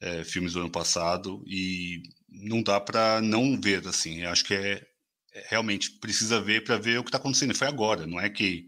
[0.00, 4.22] é, filmes do ano passado e não dá para não ver assim.
[4.22, 4.84] Eu acho que é,
[5.32, 7.54] é realmente precisa ver para ver o que está acontecendo.
[7.54, 8.66] Foi agora, não é que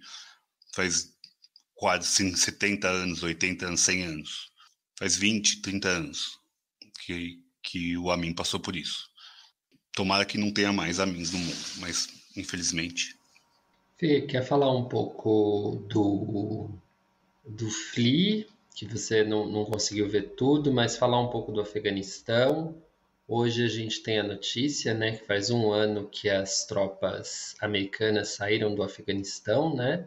[0.72, 1.12] faz
[1.74, 4.52] quase 70 anos, 80 anos, 100 anos.
[4.96, 6.38] Faz 20, 30 anos
[7.04, 9.07] que, que o Amin passou por isso.
[9.98, 13.18] Tomara que não tenha mais Amins no mundo, mas infelizmente.
[13.96, 16.70] Fê, quer falar um pouco do
[17.44, 18.46] do FLI,
[18.76, 22.80] que você não, não conseguiu ver tudo, mas falar um pouco do Afeganistão.
[23.26, 28.28] Hoje a gente tem a notícia, né, que faz um ano que as tropas americanas
[28.28, 30.06] saíram do Afeganistão, né?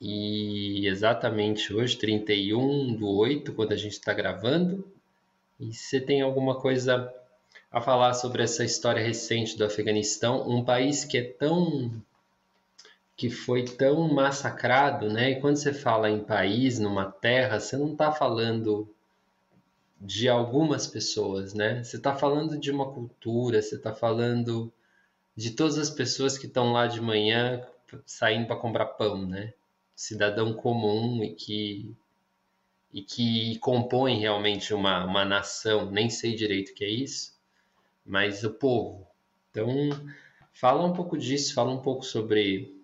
[0.00, 4.84] E exatamente hoje, 31 do 8, quando a gente está gravando.
[5.60, 7.14] E você tem alguma coisa
[7.72, 11.90] a falar sobre essa história recente do Afeganistão, um país que é tão
[13.16, 15.30] que foi tão massacrado, né?
[15.30, 18.88] E quando você fala em país, numa terra, você não está falando
[20.00, 21.82] de algumas pessoas, né?
[21.84, 24.72] Você está falando de uma cultura, você está falando
[25.36, 27.66] de todas as pessoas que estão lá de manhã
[28.04, 29.54] saindo para comprar pão, né?
[29.94, 31.94] Cidadão comum e que
[32.92, 37.32] e que compõe realmente uma, uma nação, nem sei direito o que é isso,
[38.04, 39.06] mas o povo.
[39.50, 39.68] Então,
[40.52, 42.74] fala um pouco disso, fala um pouco sobre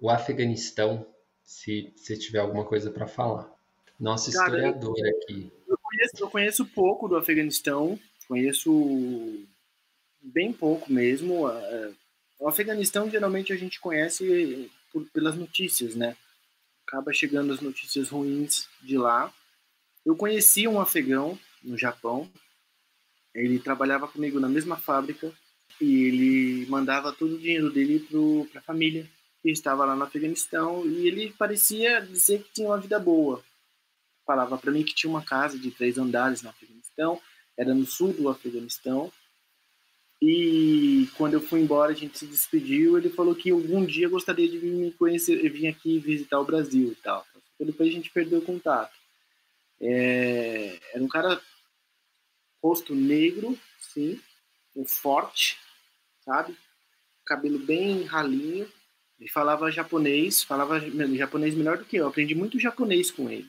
[0.00, 1.06] o Afeganistão,
[1.42, 3.52] se você tiver alguma coisa para falar.
[3.98, 5.52] Nossa Cara, historiadora aqui.
[5.68, 9.46] Eu conheço, eu conheço pouco do Afeganistão, conheço
[10.20, 11.46] bem pouco mesmo.
[12.38, 16.16] O Afeganistão geralmente a gente conhece por, pelas notícias, né?
[16.86, 19.32] Acaba chegando as notícias ruins de lá.
[20.04, 22.28] Eu conheci um afegão no Japão
[23.34, 25.32] Ele trabalhava comigo na mesma fábrica
[25.80, 28.06] e ele mandava todo o dinheiro dele
[28.50, 29.06] para a família
[29.42, 33.42] que estava lá no Afeganistão e ele parecia dizer que tinha uma vida boa.
[34.24, 37.20] Falava para mim que tinha uma casa de três andares no Afeganistão,
[37.56, 39.10] era no sul do Afeganistão.
[40.20, 42.96] E quando eu fui embora, a gente se despediu.
[42.96, 46.92] Ele falou que algum dia gostaria de vir me conhecer, vir aqui visitar o Brasil
[46.92, 47.26] e tal.
[47.58, 48.92] Depois a gente perdeu o contato.
[49.80, 51.40] É, era um cara
[52.62, 54.20] rosto negro, sim,
[54.74, 55.58] um forte,
[56.24, 56.56] sabe?
[57.26, 58.70] Cabelo bem ralinho.
[59.18, 60.80] Ele falava japonês, falava
[61.14, 62.06] japonês melhor do que eu.
[62.06, 63.48] Aprendi muito japonês com ele.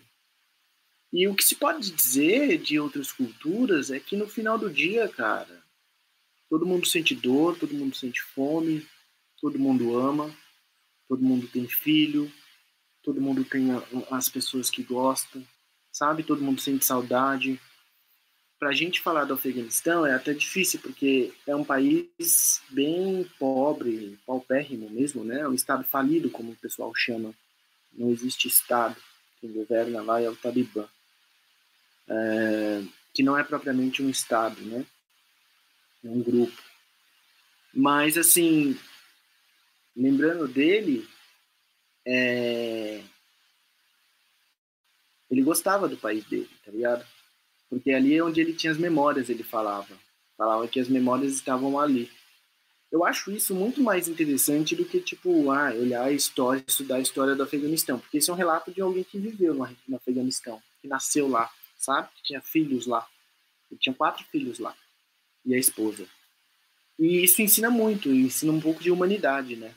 [1.12, 5.08] E o que se pode dizer de outras culturas é que no final do dia,
[5.08, 5.64] cara,
[6.50, 8.86] todo mundo sente dor, todo mundo sente fome,
[9.40, 10.36] todo mundo ama,
[11.08, 12.32] todo mundo tem filho,
[13.04, 13.68] todo mundo tem
[14.10, 15.46] as pessoas que gostam,
[15.92, 16.24] sabe?
[16.24, 17.60] Todo mundo sente saudade
[18.64, 24.18] para a gente falar do Afeganistão é até difícil, porque é um país bem pobre,
[24.26, 25.42] paupérrimo mesmo, né?
[25.42, 27.36] É um estado falido, como o pessoal chama.
[27.92, 28.96] Não existe estado.
[29.42, 30.88] Quem governa lá é o Talibã.
[32.08, 32.84] É,
[33.14, 34.86] que não é propriamente um estado, né?
[36.02, 36.64] É um grupo.
[37.74, 38.80] Mas, assim,
[39.94, 41.06] lembrando dele,
[42.08, 43.04] é...
[45.30, 47.06] ele gostava do país dele, tá ligado?
[47.74, 49.98] Porque ali é onde ele tinha as memórias, ele falava.
[50.38, 52.08] Falava que as memórias estavam ali.
[52.92, 57.02] Eu acho isso muito mais interessante do que, tipo, ah, olhar a história, estudar a
[57.02, 60.62] história do Afeganistão, porque esse é um relato de alguém que viveu no, no Afeganistão,
[60.80, 62.10] que nasceu lá, sabe?
[62.16, 63.08] Que tinha filhos lá.
[63.72, 64.76] Ele tinha quatro filhos lá.
[65.44, 66.06] E a esposa.
[67.00, 69.74] E isso ensina muito, ensina um pouco de humanidade, né?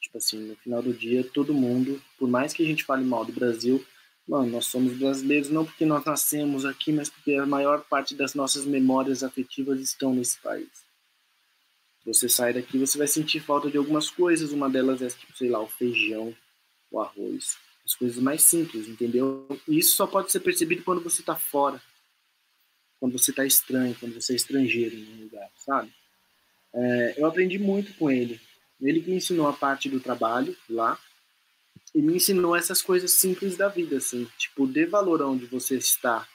[0.00, 3.22] Tipo assim, no final do dia, todo mundo, por mais que a gente fale mal
[3.22, 3.84] do Brasil,
[4.26, 8.34] Mano, nós somos brasileiros não porque nós nascemos aqui, mas porque a maior parte das
[8.34, 10.84] nossas memórias afetivas estão nesse país.
[12.06, 14.52] Você sai daqui, você vai sentir falta de algumas coisas.
[14.52, 16.34] Uma delas é, tipo, sei lá, o feijão,
[16.90, 19.46] o arroz, as coisas mais simples, entendeu?
[19.66, 21.80] E isso só pode ser percebido quando você está fora,
[23.00, 25.92] quando você está estranho, quando você é estrangeiro em um lugar, sabe?
[26.74, 28.40] É, eu aprendi muito com ele.
[28.80, 30.98] Ele que me ensinou a parte do trabalho lá,
[31.94, 36.28] e me ensinou essas coisas simples da vida, assim, tipo, dê valor aonde você está,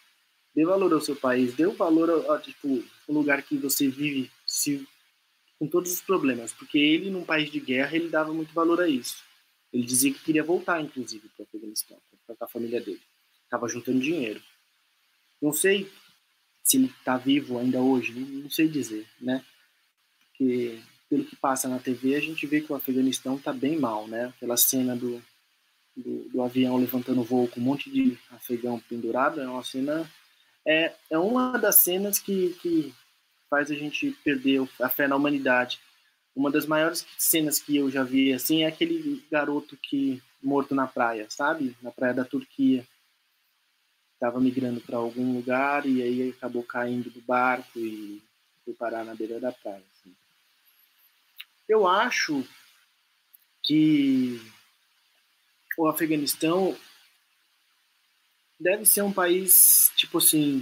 [0.56, 4.88] dê valor ao seu país, dê valor ao, tipo, o lugar que você vive, se,
[5.60, 8.88] com todos os problemas, porque ele, num país de guerra, ele dava muito valor a
[8.88, 9.22] isso.
[9.74, 13.02] Ele dizia que queria voltar, inclusive, para o Afeganistão, para a família dele.
[13.44, 14.42] Estava juntando dinheiro.
[15.42, 15.92] Não sei
[16.64, 19.44] se ele está vivo ainda hoje, não, não sei dizer, né?
[20.20, 20.80] Porque
[21.10, 24.28] pelo que passa na TV, a gente vê que o Afeganistão está bem mal, né?
[24.28, 25.22] Aquela cena do,
[26.00, 30.10] do, do, avião levantando voo com um monte de afegão pendurado, é uma cena.
[30.66, 32.94] É, é uma das cenas que, que
[33.50, 35.80] faz a gente perder a fé na humanidade.
[36.36, 40.88] Uma das maiores cenas que eu já vi assim é aquele garoto que morto na
[40.88, 41.76] praia, sabe?
[41.82, 42.86] Na praia da Turquia.
[44.14, 48.22] Estava migrando para algum lugar e aí acabou caindo do barco e
[48.66, 49.84] foi parar na beira da praia.
[49.94, 50.14] Assim.
[51.68, 52.46] Eu acho
[53.64, 54.42] que
[55.80, 56.76] o Afeganistão
[58.60, 60.62] deve ser um país, tipo assim,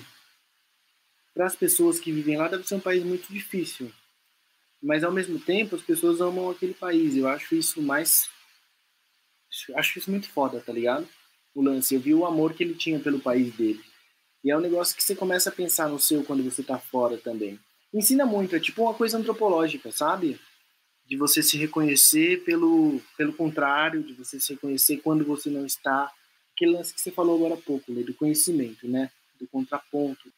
[1.34, 3.91] para as pessoas que vivem lá, deve ser um país muito difícil.
[4.80, 7.15] Mas ao mesmo tempo, as pessoas amam aquele país.
[7.15, 8.30] Eu acho isso mais.
[9.74, 11.09] Acho isso muito foda, tá ligado?
[11.55, 11.95] O lance.
[11.95, 13.84] Eu vi o amor que ele tinha pelo país dele.
[14.43, 17.18] E é um negócio que você começa a pensar no seu quando você tá fora
[17.18, 17.59] também.
[17.91, 20.39] Ensina muito, é tipo uma coisa antropológica, sabe?
[21.08, 26.12] De você se reconhecer pelo, pelo contrário, de você se reconhecer quando você não está.
[26.53, 29.10] Aquele lance que você falou agora há pouco, né, do conhecimento, né?
[29.39, 30.32] Do contraponto.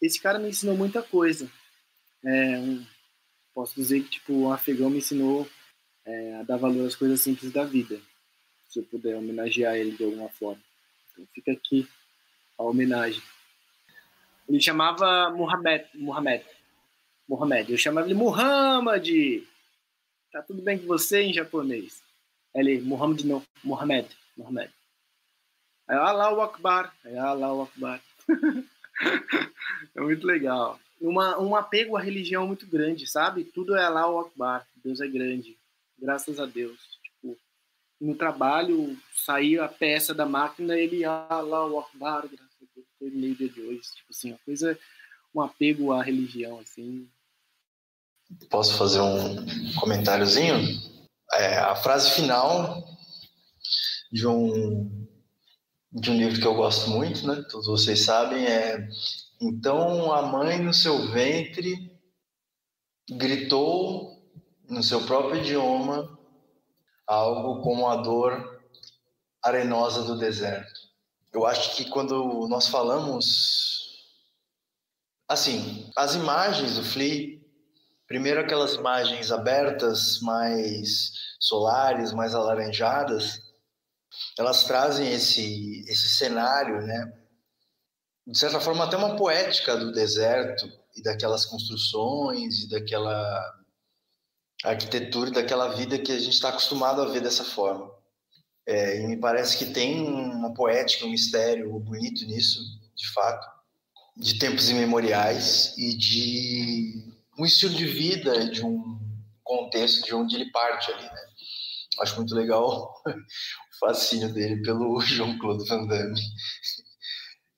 [0.00, 1.50] Esse cara me ensinou muita coisa.
[2.24, 2.86] É, um,
[3.52, 5.48] posso dizer que tipo, o afegão me ensinou
[6.04, 8.00] é, a dar valor às coisas simples da vida.
[8.68, 10.62] Se eu puder homenagear ele de alguma forma.
[11.12, 11.88] Então fica aqui
[12.56, 13.22] a homenagem.
[14.48, 15.84] Ele chamava Muhammad.
[15.94, 16.42] Muhammad.
[17.28, 17.70] Muhammad.
[17.70, 19.08] Eu chamava ele Muhammad.
[20.32, 22.02] Tá tudo bem com você em japonês?
[22.54, 24.70] Ele, Muhammad não, Muhammad, Muhammad.
[25.86, 28.02] Aí, Allahu Akbar, aí, Allahu Akbar.
[29.94, 30.80] é muito legal.
[30.98, 33.44] Uma, um apego à religião muito grande, sabe?
[33.44, 35.58] Tudo é Allahu Akbar, Deus é grande,
[35.98, 36.80] graças a Deus.
[37.02, 37.36] Tipo,
[38.00, 43.36] no trabalho, sair a peça da máquina, ele, Allahu Akbar, graças a Deus, terminei o
[43.36, 43.82] dia de hoje.
[43.96, 44.78] Tipo assim, uma coisa,
[45.34, 47.06] um apego à religião, assim,
[48.50, 50.56] Posso fazer um comentáriozinho?
[51.34, 52.84] É, a frase final
[54.12, 55.08] de um,
[55.92, 57.42] de um livro que eu gosto muito, né?
[57.50, 58.86] Todos vocês sabem, é
[59.40, 61.90] Então a mãe no seu ventre
[63.10, 64.22] gritou
[64.68, 66.18] no seu próprio idioma
[67.06, 68.62] algo como a dor
[69.42, 70.80] arenosa do deserto.
[71.32, 73.90] Eu acho que quando nós falamos
[75.28, 77.41] assim, as imagens do Flea,
[78.12, 83.40] primeiro aquelas imagens abertas, mais solares, mais alaranjadas,
[84.38, 87.10] elas trazem esse esse cenário, né?
[88.26, 93.58] De certa forma até uma poética do deserto e daquelas construções e daquela
[94.62, 97.90] arquitetura e daquela vida que a gente está acostumado a ver dessa forma.
[98.66, 102.60] É, e me parece que tem uma poética, um mistério bonito nisso,
[102.94, 103.48] de fato,
[104.18, 108.98] de tempos imemoriais e de um estilo de vida, de um
[109.42, 111.26] contexto de onde ele parte ali, né?
[112.00, 116.20] Acho muito legal o fascínio dele pelo Jean-Claude Van Damme.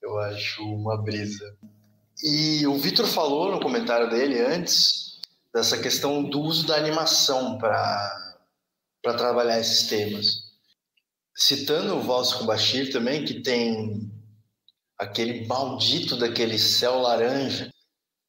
[0.01, 1.57] Eu acho uma brisa.
[2.23, 5.19] E o Vitor falou no comentário dele antes
[5.53, 8.37] dessa questão do uso da animação para
[9.01, 10.45] trabalhar esses temas
[11.35, 14.09] citando o Valso com Bashir também, que tem
[14.97, 17.69] aquele maldito daquele céu laranja,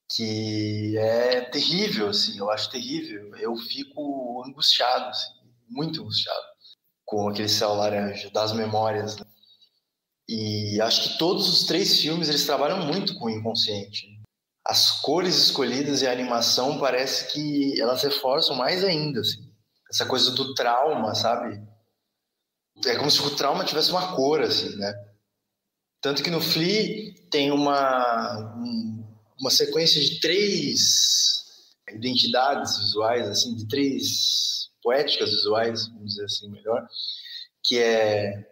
[0.08, 3.34] que é terrível, assim, eu acho terrível.
[3.36, 5.32] Eu fico angustiado, assim,
[5.68, 6.46] muito angustiado
[7.04, 9.16] com aquele céu laranja, das memórias.
[9.16, 9.24] Né?
[10.28, 14.06] E acho que todos os três filmes eles trabalham muito com o inconsciente.
[14.66, 19.48] As cores escolhidas e a animação parece que elas reforçam mais ainda, assim.
[19.88, 21.62] Essa coisa do trauma, sabe?
[22.84, 24.92] é como se o trauma tivesse uma cor, assim, né?
[26.00, 28.54] Tanto que no Flea tem uma,
[29.40, 31.44] uma sequência de três
[31.92, 36.86] identidades visuais, assim, de três poéticas visuais, vamos dizer assim melhor,
[37.62, 38.48] que é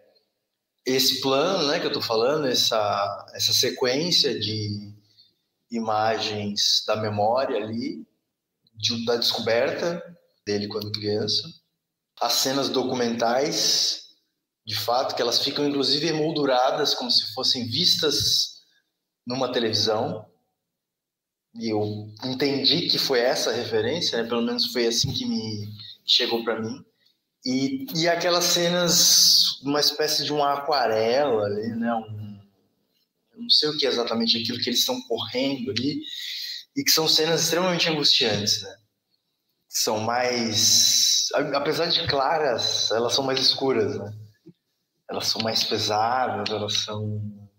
[0.85, 4.93] esse plano, né, que eu estou falando, essa, essa sequência de
[5.71, 8.05] imagens da memória ali,
[8.75, 10.01] de, da descoberta
[10.45, 11.43] dele quando criança,
[12.21, 14.05] as cenas documentais
[14.65, 18.63] de fato, que elas ficam inclusive emolduradas como se fossem vistas
[19.25, 20.25] numa televisão.
[21.57, 24.27] E eu entendi que foi essa referência, né?
[24.27, 25.67] pelo menos foi assim que me
[26.05, 26.83] chegou para mim.
[27.45, 31.93] E, e aquelas cenas, uma espécie de uma aquarela ali, né?
[31.93, 32.39] Um,
[33.37, 36.01] não sei o que é exatamente aquilo que eles estão correndo ali,
[36.75, 38.75] e que são cenas extremamente angustiantes, né?
[39.69, 44.13] São mais, apesar de claras, elas são mais escuras, né?
[45.09, 47.49] elas são mais pesadas, elas são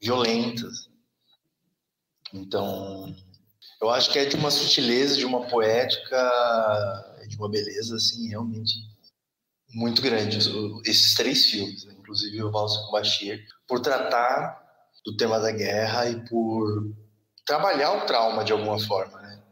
[0.00, 0.88] violentas.
[2.32, 3.14] Então,
[3.84, 6.16] eu acho que é de uma sutileza, de uma poética,
[7.28, 8.72] de uma beleza, assim, realmente
[9.74, 10.38] muito grande.
[10.86, 11.94] Esses três filmes, né?
[11.98, 14.62] inclusive o Valsa com Bashir, por tratar
[15.04, 16.94] do tema da guerra e por
[17.44, 19.42] trabalhar o trauma de alguma forma, né?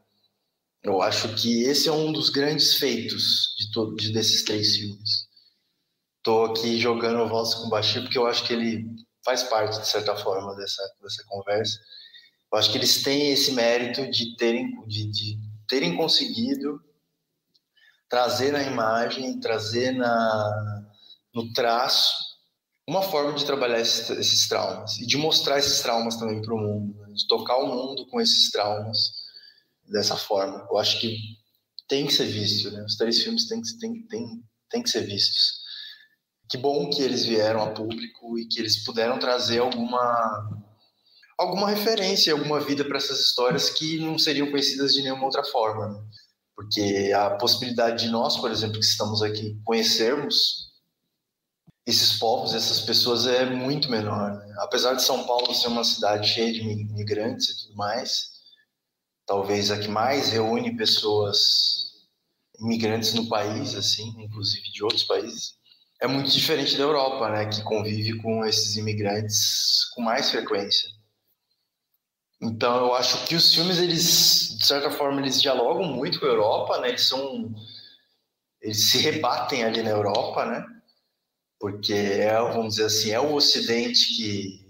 [0.82, 5.28] Eu acho que esse é um dos grandes feitos de, todo, de desses três filmes.
[6.22, 8.86] Tô aqui jogando o Valsa com Bashir porque eu acho que ele
[9.24, 11.78] faz parte, de certa forma, dessa, dessa conversa.
[12.52, 16.80] Eu acho que eles têm esse mérito de terem, de, de terem conseguido
[18.08, 20.84] trazer na imagem, trazer na,
[21.34, 22.12] no traço,
[22.86, 26.58] uma forma de trabalhar esses, esses traumas e de mostrar esses traumas também para o
[26.58, 27.12] mundo, né?
[27.14, 28.98] de tocar o mundo com esses traumas
[29.88, 30.66] dessa forma.
[30.70, 31.16] Eu acho que
[31.88, 32.84] tem que ser visto, né?
[32.84, 35.62] Os três filmes têm que, têm, têm, têm que ser vistos
[36.52, 40.61] que bom que eles vieram a público e que eles puderam trazer alguma
[41.38, 45.88] alguma referência, alguma vida para essas histórias que não seriam conhecidas de nenhuma outra forma.
[45.88, 46.04] Né?
[46.54, 50.70] Porque a possibilidade de nós, por exemplo, que estamos aqui, conhecermos
[51.86, 54.34] esses povos, essas pessoas é muito menor.
[54.34, 54.54] Né?
[54.58, 58.30] Apesar de São Paulo ser uma cidade cheia de imigrantes e tudo mais,
[59.26, 61.92] talvez a que mais reúne pessoas
[62.60, 65.54] imigrantes no país, assim, inclusive de outros países,
[66.00, 70.88] é muito diferente da Europa, né, que convive com esses imigrantes com mais frequência.
[72.42, 76.30] Então eu acho que os filmes eles de certa forma eles dialogam muito com a
[76.30, 76.88] Europa, né?
[76.88, 77.54] Eles são
[78.60, 80.64] eles se rebatem ali na Europa, né?
[81.60, 84.62] Porque é, vamos dizer assim, é o Ocidente que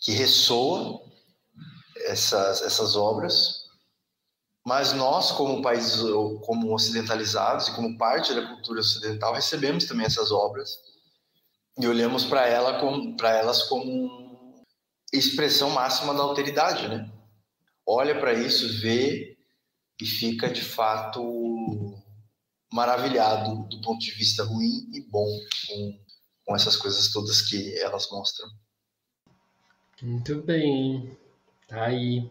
[0.00, 1.02] que ressoa
[2.06, 3.58] essas essas obras
[4.68, 5.98] mas nós, como países
[6.44, 10.78] como ocidentalizados e como parte da cultura ocidental, recebemos também essas obras
[11.78, 12.78] e olhamos para ela
[13.16, 14.27] para elas como
[15.12, 17.10] expressão máxima da alteridade, né?
[17.86, 19.36] Olha para isso, vê
[20.00, 21.94] e fica de fato
[22.72, 25.26] maravilhado do ponto de vista ruim e bom
[25.66, 25.98] com,
[26.44, 28.48] com essas coisas todas que elas mostram.
[30.02, 31.16] Muito bem.
[31.66, 32.30] Tá aí.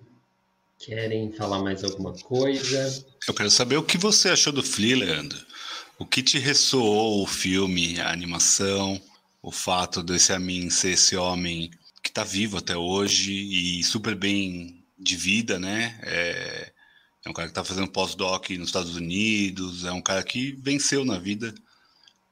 [0.80, 3.06] Querem falar mais alguma coisa?
[3.28, 5.44] Eu quero saber o que você achou do Flea, Leandro.
[5.98, 9.02] O que te ressoou o filme, a animação,
[9.42, 11.72] o fato desse Amin ser esse homem
[12.02, 16.00] que está vivo até hoje e super bem de vida, né?
[16.04, 16.74] É,
[17.26, 21.04] é um cara que está fazendo pós-doc nos Estados Unidos, é um cara que venceu
[21.04, 21.54] na vida,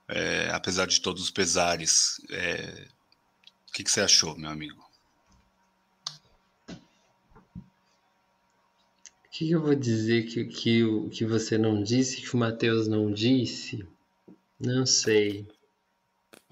[0.08, 2.22] é, apesar de todos os pesares.
[2.30, 2.88] É,
[3.70, 4.84] o que, que você achou, meu amigo?
[6.70, 6.74] O
[9.32, 13.12] que, que eu vou dizer que, que, que você não disse, que o Matheus não
[13.12, 13.86] disse?
[14.58, 15.46] Não sei.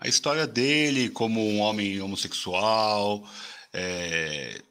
[0.04, 3.24] A história dele como um homem homossexual,
[3.72, 4.62] é,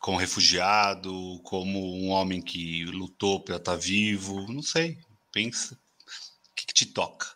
[0.00, 4.98] como refugiado, como um homem que lutou para estar tá vivo, não sei.
[5.30, 5.76] Pensa.
[5.76, 7.28] O que, que te toca?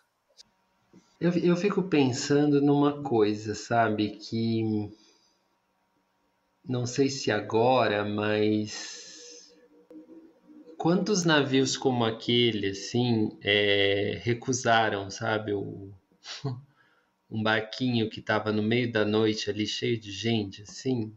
[1.20, 4.16] Eu, eu fico pensando numa coisa, sabe?
[4.16, 4.90] Que.
[6.68, 9.54] Não sei se agora, mas.
[10.76, 15.52] Quantos navios como aquele, assim, é, recusaram, sabe?
[15.52, 15.92] O,
[17.32, 21.16] um barquinho que estava no meio da noite ali, cheio de gente, assim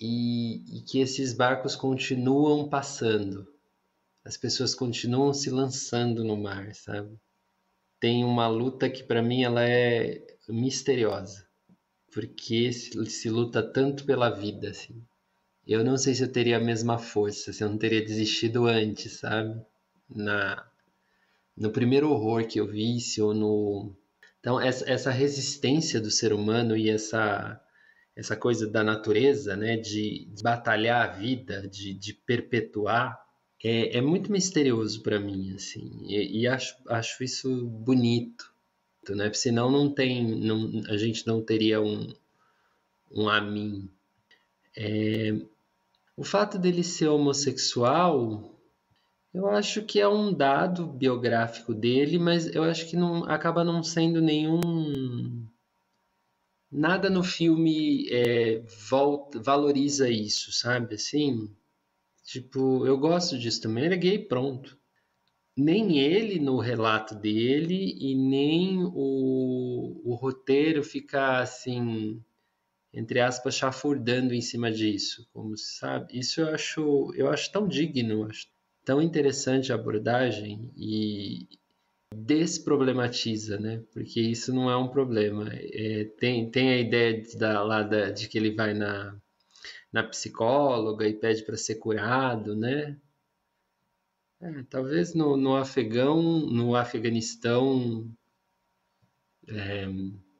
[0.00, 3.46] e, e que esses barcos continuam passando.
[4.24, 7.18] As pessoas continuam se lançando no mar, sabe?
[8.00, 11.46] Tem uma luta que para mim ela é misteriosa,
[12.12, 15.02] porque se, se luta tanto pela vida, assim.
[15.66, 19.18] Eu não sei se eu teria a mesma força, se eu não teria desistido antes,
[19.18, 19.60] sabe?
[20.08, 20.66] Na
[21.56, 23.94] no primeiro horror que eu vi, se ou no
[24.40, 27.60] então essa, resistência do ser humano e essa
[28.16, 33.18] essa coisa da natureza, né, de, de batalhar a vida, de, de perpetuar,
[33.62, 38.52] é, é, muito misterioso para mim, assim, e, e, acho, acho isso bonito,
[39.08, 42.12] né, porque senão não tem, não, a gente não teria um,
[43.10, 43.88] um a mim.
[44.76, 45.34] É,
[46.16, 48.49] o fato dele ser homossexual,
[49.32, 53.82] eu acho que é um dado biográfico dele, mas eu acho que não acaba não
[53.82, 55.46] sendo nenhum
[56.70, 60.94] nada no filme é, volta, valoriza isso, sabe?
[60.94, 61.54] Assim,
[62.24, 63.84] tipo, eu gosto disso também.
[63.84, 64.78] Ele é gay, pronto.
[65.56, 72.22] Nem ele no relato dele e nem o, o roteiro fica assim,
[72.92, 76.18] entre aspas, chafurdando em cima disso, como se sabe.
[76.18, 78.48] Isso eu acho, eu acho tão digno, acho
[78.90, 81.46] tão interessante a abordagem e,
[82.12, 83.84] desproblematiza, né?
[83.92, 85.48] Porque isso não é um problema.
[85.52, 89.14] É, tem, tem a ideia de, da, lá da, de que ele vai na,
[89.92, 92.98] na psicóloga e pede para ser curado, né?
[94.40, 98.10] É, talvez no, no Afegão, no Afeganistão,
[99.46, 99.86] é,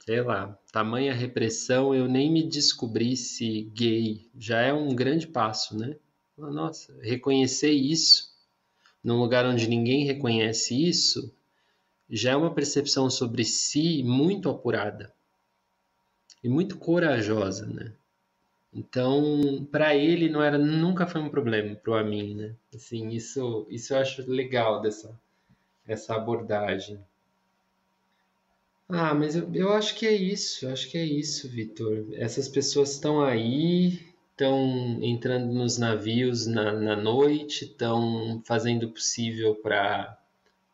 [0.04, 4.28] sei lá, tamanha repressão, eu nem me descobrisse gay.
[4.36, 5.94] Já é um grande passo, né?
[6.36, 8.29] Nossa, reconhecer isso
[9.02, 11.32] num lugar onde ninguém reconhece isso
[12.10, 15.12] já é uma percepção sobre si muito apurada
[16.42, 17.92] e muito corajosa, né?
[18.72, 22.54] Então, para ele não era nunca foi um problema para o Amin, né?
[22.74, 25.18] Assim, isso isso eu acho legal dessa
[25.86, 27.00] essa abordagem.
[28.88, 32.06] Ah, mas eu, eu acho que é isso, acho que é isso, Vitor.
[32.14, 34.09] Essas pessoas estão aí,
[34.40, 40.18] estão entrando nos navios na, na noite, estão fazendo o possível para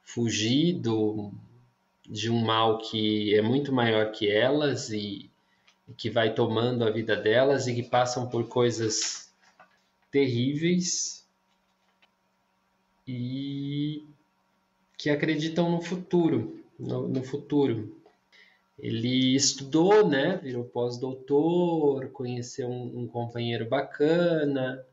[0.05, 1.33] fugir do,
[2.09, 5.29] de um mal que é muito maior que elas e,
[5.97, 9.33] que vai tomando a vida delas e que passam por coisas
[10.13, 11.27] terríveis
[13.07, 14.05] e
[14.97, 18.01] que acreditam no futuro, no, no futuro.
[18.79, 20.39] Ele estudou, né?
[20.43, 24.85] Virou pós-doutor, conheceu um, um, companheiro bacana,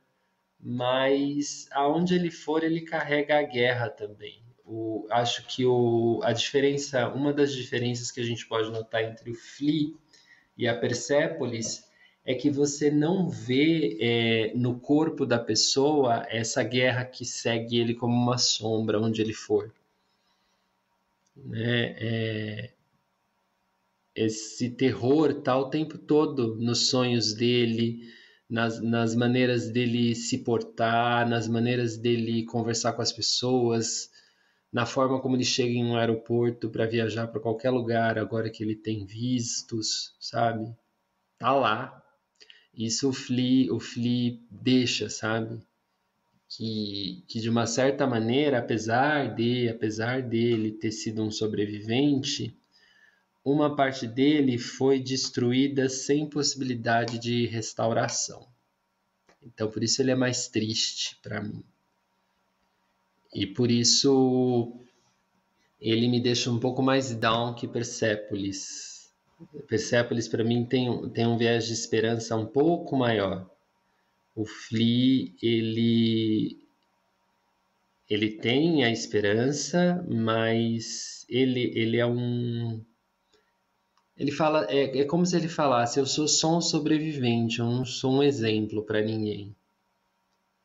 [0.59, 7.07] mas aonde ele for, ele carrega a guerra também o, acho que o, a diferença,
[7.09, 9.93] uma das diferenças que a gente pode notar entre o Flea
[10.57, 11.89] e a Persepolis
[12.25, 17.93] é que você não vê é, no corpo da pessoa essa guerra que segue ele
[17.93, 19.73] como uma sombra onde ele for.
[21.35, 21.95] Né?
[21.99, 22.72] É,
[24.15, 28.01] esse terror está o tempo todo nos sonhos dele,
[28.49, 34.09] nas, nas maneiras dele se portar, nas maneiras dele conversar com as pessoas,
[34.71, 38.63] na forma como ele chega em um aeroporto para viajar para qualquer lugar, agora que
[38.63, 40.75] ele tem vistos, sabe?
[41.37, 41.99] Tá lá.
[42.75, 45.59] Isso o Flea, o Flea deixa, sabe?
[46.49, 52.55] Que, que de uma certa maneira, apesar de, apesar dele ter sido um sobrevivente,
[53.43, 58.47] uma parte dele foi destruída sem possibilidade de restauração.
[59.41, 61.63] Então por isso ele é mais triste para mim.
[63.33, 64.73] E por isso
[65.81, 69.11] ele me deixa um pouco mais down que Persepolis.
[69.67, 73.49] Persepolis para mim tem, tem um viés de esperança um pouco maior.
[74.35, 76.63] O Flea, ele
[78.09, 82.83] ele tem a esperança, mas ele ele é um
[84.17, 87.85] ele fala é, é como se ele falasse eu sou só um sobrevivente, eu não
[87.85, 89.55] sou um exemplo para ninguém.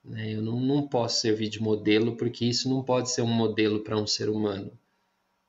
[0.05, 0.35] Né?
[0.35, 3.99] Eu não, não posso servir de modelo porque isso não pode ser um modelo para
[3.99, 4.73] um ser humano.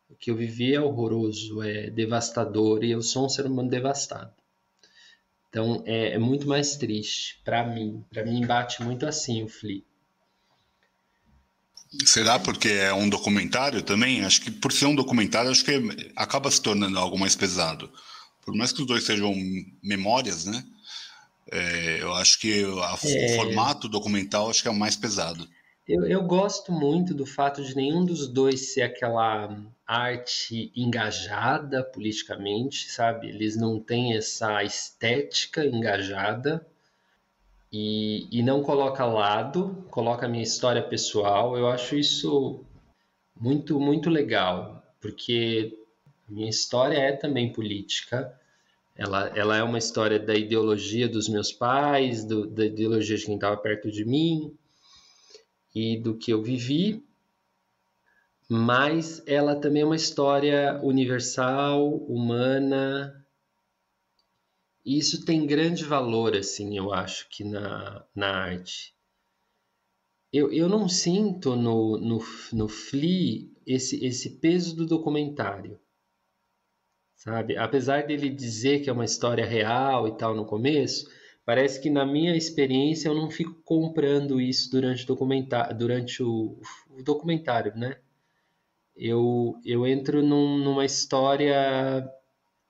[0.10, 4.34] O que eu vivi é horroroso, é devastador e eu sou um ser humano devastado.
[5.50, 8.04] Então é, é muito mais triste para mim.
[8.10, 9.84] Para mim bate muito assim o Flea.
[12.06, 14.24] Será porque é um documentário também?
[14.24, 17.92] Acho que por ser um documentário, acho que acaba se tornando algo mais pesado.
[18.46, 19.34] Por mais que os dois sejam
[19.82, 20.64] memórias, né?
[21.52, 23.34] É, eu acho que a, é...
[23.34, 25.48] o formato documental acho que é o mais pesado.
[25.88, 32.92] Eu, eu gosto muito do fato de nenhum dos dois ser aquela arte engajada politicamente,
[32.92, 33.30] sabe?
[33.30, 36.64] Eles não têm essa estética engajada
[37.72, 41.58] e, e não coloca lado, coloca a minha história pessoal.
[41.58, 42.64] Eu acho isso
[43.40, 45.78] muito, muito legal, porque
[46.28, 48.34] minha história é também política.
[48.96, 53.36] Ela, ela é uma história da ideologia dos meus pais, do, da ideologia de quem
[53.36, 54.54] estava perto de mim
[55.74, 57.04] e do que eu vivi,
[58.50, 63.19] mas ela também é uma história universal, humana,
[64.86, 68.96] e isso tem grande valor, assim, eu acho que na, na arte.
[70.32, 72.20] Eu, eu não sinto no, no,
[72.54, 75.80] no Flea esse, esse peso do documentário,
[77.16, 77.58] sabe?
[77.58, 81.10] Apesar dele dizer que é uma história real e tal no começo,
[81.44, 86.60] parece que na minha experiência eu não fico comprando isso durante o documentário, durante o,
[86.92, 87.98] o documentário, né?
[88.96, 92.08] Eu, eu entro num, numa história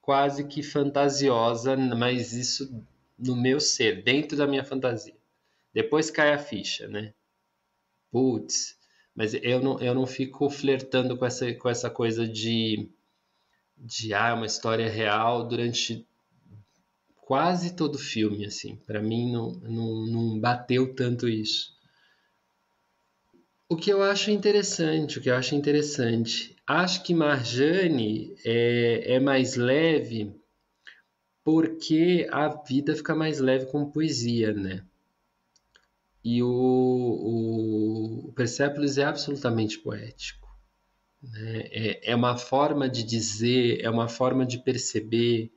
[0.01, 2.83] quase que fantasiosa, mas isso
[3.17, 5.15] no meu ser, dentro da minha fantasia.
[5.73, 7.13] Depois cai a ficha, né?
[8.11, 8.77] Putz,
[9.13, 12.89] mas eu não, eu não fico flertando com essa, com essa coisa de,
[13.77, 16.07] de ah, uma história real durante
[17.21, 18.77] quase todo o filme, assim.
[18.87, 21.77] Para mim não, não, não bateu tanto isso.
[23.67, 29.19] O que eu acho interessante, o que eu acho interessante Acho que Marjane é, é
[29.19, 30.35] mais leve
[31.43, 34.83] porque a vida fica mais leve com poesia, né?
[36.23, 40.47] E o, o, o Persepolis é absolutamente poético.
[41.23, 41.69] Né?
[41.71, 45.51] É, é uma forma de dizer, é uma forma de perceber.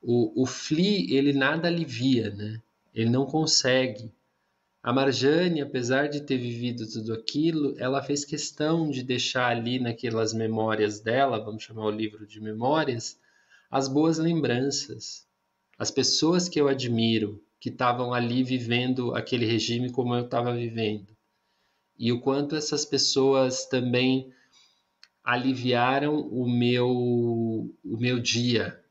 [0.00, 2.62] O, o Flea, ele nada alivia, né?
[2.94, 4.12] Ele não consegue
[4.82, 10.34] a Marjane, apesar de ter vivido tudo aquilo, ela fez questão de deixar ali naquelas
[10.34, 13.16] memórias dela, vamos chamar o livro de memórias,
[13.70, 15.24] as boas lembranças,
[15.78, 21.16] as pessoas que eu admiro, que estavam ali vivendo aquele regime como eu estava vivendo.
[21.96, 24.32] E o quanto essas pessoas também
[25.22, 28.82] aliviaram o meu, o meu dia,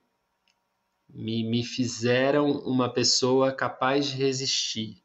[1.10, 5.01] me, me fizeram uma pessoa capaz de resistir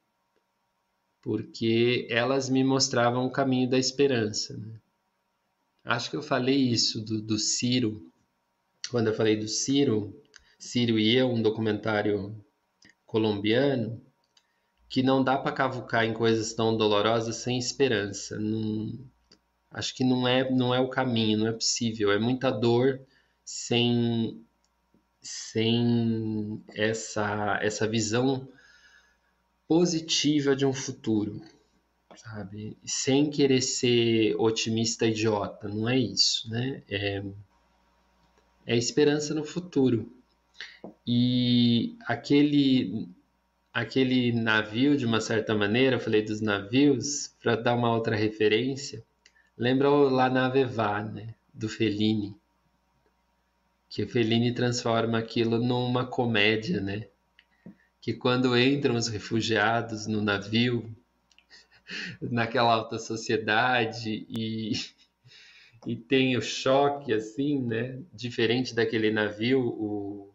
[1.26, 4.56] porque elas me mostravam o caminho da esperança.
[4.56, 4.78] Né?
[5.84, 8.00] Acho que eu falei isso do, do Ciro,
[8.92, 10.14] quando eu falei do Ciro,
[10.56, 12.40] Ciro e eu, um documentário
[13.04, 14.00] colombiano,
[14.88, 18.38] que não dá para cavucar em coisas tão dolorosas sem esperança.
[18.38, 18.96] Não,
[19.72, 22.12] acho que não é, não é o caminho, não é possível.
[22.12, 23.00] É muita dor
[23.44, 24.46] sem,
[25.20, 28.48] sem essa, essa visão
[29.68, 31.42] positiva de um futuro,
[32.14, 32.76] sabe?
[32.84, 36.82] Sem querer ser otimista idiota, não é isso, né?
[36.88, 37.22] É,
[38.66, 40.10] é esperança no futuro.
[41.06, 43.08] E aquele
[43.72, 49.04] aquele navio, de uma certa maneira, eu falei dos navios, para dar uma outra referência,
[49.56, 51.34] lembra o La Nave Va, né?
[51.52, 52.34] Do Fellini.
[53.90, 57.08] Que o Fellini transforma aquilo numa comédia, né?
[58.06, 60.96] Que quando entram os refugiados no navio,
[62.22, 64.74] naquela alta sociedade e,
[65.84, 67.98] e tem o choque assim, né?
[68.12, 70.32] Diferente daquele navio o,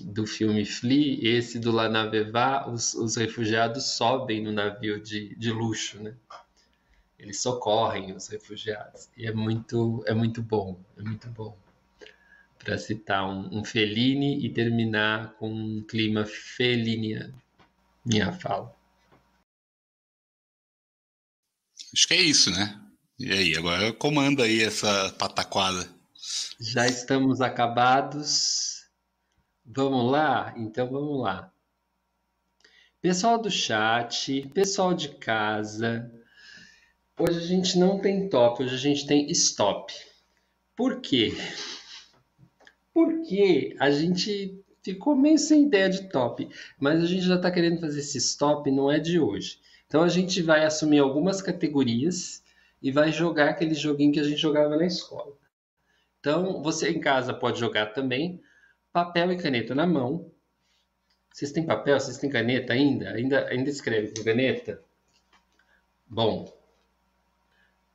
[0.00, 5.50] do filme Flea, esse do La Naveva, os, os refugiados sobem no navio de, de
[5.50, 6.14] luxo, né?
[7.18, 11.58] Eles socorrem os refugiados e é muito é muito bom, é muito bom
[12.62, 17.34] para citar um, um Fellini e terminar com um clima feliniano.
[18.04, 18.74] Minha fala.
[21.92, 22.80] Acho que é isso, né?
[23.18, 25.88] E aí, agora comanda aí essa pataquada.
[26.58, 28.86] Já estamos acabados.
[29.64, 30.54] Vamos lá?
[30.56, 31.52] Então vamos lá.
[33.00, 36.10] Pessoal do chat, pessoal de casa.
[37.18, 39.92] Hoje a gente não tem top, hoje a gente tem stop.
[40.74, 41.32] Por quê?
[42.92, 47.80] Porque a gente ficou meio sem ideia de top, mas a gente já está querendo
[47.80, 49.60] fazer esse stop, não é de hoje.
[49.86, 52.42] Então a gente vai assumir algumas categorias
[52.82, 55.36] e vai jogar aquele joguinho que a gente jogava na escola.
[56.20, 58.40] Então você em casa pode jogar também,
[58.92, 60.30] papel e caneta na mão.
[61.32, 61.98] Vocês têm papel?
[61.98, 63.10] Vocês têm caneta ainda?
[63.10, 64.82] Ainda, ainda escreve com caneta?
[66.06, 66.52] Bom,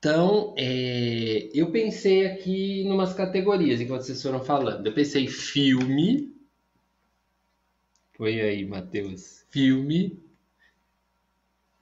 [0.09, 4.87] então, é, eu pensei aqui em umas categorias enquanto vocês foram falando.
[4.87, 6.33] Eu pensei filme.
[8.17, 9.43] Põe aí, Matheus.
[9.49, 10.17] Filme.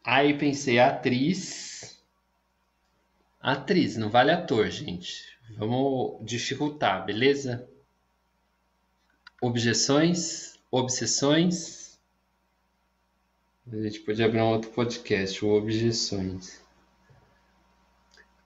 [0.03, 2.03] Aí pensei atriz.
[3.39, 5.37] Atriz, não vale ator, gente.
[5.55, 7.69] Vamos dificultar, beleza?
[9.39, 11.99] Objeções, obsessões.
[13.71, 16.64] A gente pode abrir um outro podcast, o Objeções.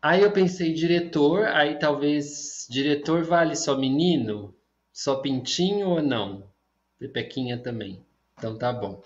[0.02, 4.56] Aí eu pensei diretor, aí talvez diretor vale só menino,
[4.93, 6.50] só pintinho ou não?
[6.97, 8.06] Pepequinha também.
[8.38, 9.04] Então tá bom.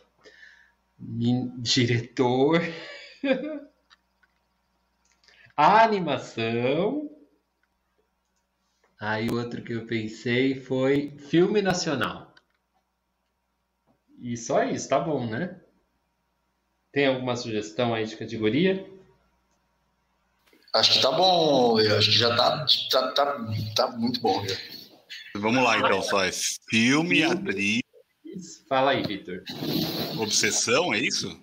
[0.99, 2.61] Min diretor.
[5.57, 7.09] A animação.
[8.99, 12.33] Aí outro que eu pensei foi filme nacional.
[14.19, 15.59] E só isso, tá bom, né?
[16.91, 18.92] Tem alguma sugestão aí de categoria?
[20.73, 23.39] Acho que tá bom, eu acho que já tá, tá, tá,
[23.75, 24.43] tá muito bom.
[24.47, 24.55] Já.
[25.35, 26.23] Vamos lá então, só.
[26.23, 26.31] É
[26.67, 27.81] filme, atriz.
[28.67, 29.43] Fala aí, Vitor.
[30.17, 31.39] Obsessão, é isso?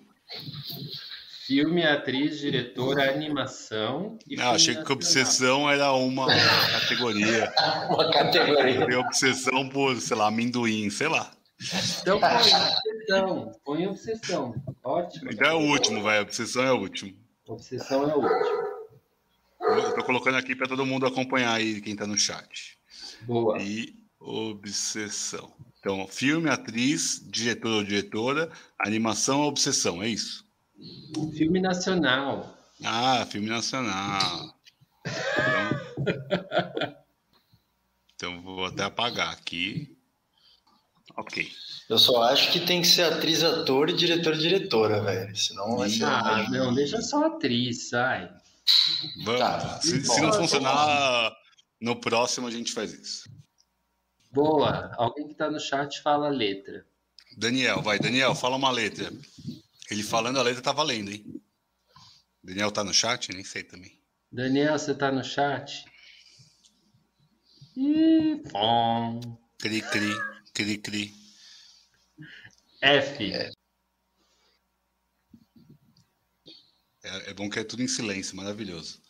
[1.47, 4.17] Filme, atriz, diretora, animação.
[4.27, 7.53] E Não, achei que obsessão era uma categoria.
[7.89, 8.85] uma categoria.
[8.85, 11.31] Tem obsessão por, sei lá, amendoim, sei lá.
[12.01, 13.51] Então põe obsessão.
[13.63, 14.55] Põe obsessão.
[14.83, 15.31] Ótimo.
[15.31, 16.19] Então é o último, vai.
[16.19, 17.13] Obsessão é o último.
[17.47, 18.70] Obsessão é o último.
[19.77, 22.77] Eu tô colocando aqui para todo mundo acompanhar aí, quem tá no chat.
[23.23, 23.61] Boa.
[23.61, 25.51] E obsessão.
[25.79, 30.45] Então, filme, atriz, diretor ou diretora, animação ou obsessão, é isso?
[31.35, 32.57] Filme nacional.
[32.83, 34.55] Ah, filme nacional.
[35.05, 35.81] Então,
[38.15, 39.97] então vou até apagar aqui.
[41.17, 41.51] Ok.
[41.89, 45.35] Eu só acho que tem que ser atriz, ator e diretor diretora, velho.
[45.35, 46.05] Senão vai ser.
[46.05, 48.31] Ah, não, deixa só atriz, sai.
[49.23, 49.39] Vamos.
[49.39, 51.35] Tá, se, se, não funcionar,
[51.79, 53.29] no próximo a gente faz isso.
[54.31, 54.91] Boa.
[54.97, 56.85] Alguém que está no chat fala a letra.
[57.37, 57.99] Daniel, vai.
[57.99, 59.11] Daniel, fala uma letra.
[59.89, 61.41] Ele falando a letra tá valendo, hein?
[62.43, 63.31] Daniel tá no chat?
[63.33, 64.01] Nem sei também.
[64.31, 65.85] Daniel, você tá no chat?
[67.75, 69.19] Ih, bom.
[69.59, 70.15] Cri, cri,
[70.53, 71.13] cri, cri.
[72.81, 73.33] F.
[73.33, 73.51] É.
[77.11, 79.01] É, é bom que é tudo em silêncio, maravilhoso.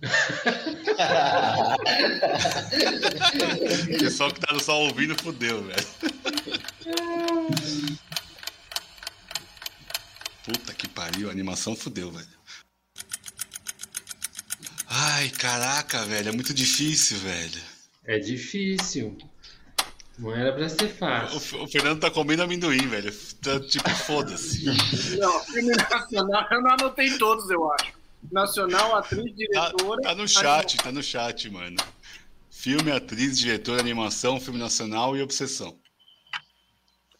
[3.94, 5.86] o pessoal que tá só ouvindo fudeu, velho.
[10.44, 12.28] Puta que pariu, a animação fudeu, velho.
[14.86, 17.60] Ai, caraca, velho, é muito difícil, velho.
[18.04, 19.16] É difícil.
[20.18, 21.58] Não era pra ser fácil.
[21.58, 23.12] O, o Fernando tá comendo amendoim, velho.
[23.42, 24.64] Tá, tipo, foda-se.
[25.18, 27.92] Não, filme nacional, eu não anotei todos, eu acho.
[28.30, 30.02] Nacional, atriz, tá, diretora.
[30.02, 31.76] Tá, tá no chat, tá no chat, mano.
[32.50, 35.78] Filme, atriz, diretora, animação, filme nacional e obsessão.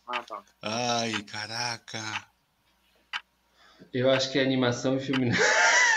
[0.06, 0.42] Ah, tá.
[0.62, 2.02] Ai, caraca.
[3.92, 5.52] Eu acho que é animação e filme nacional.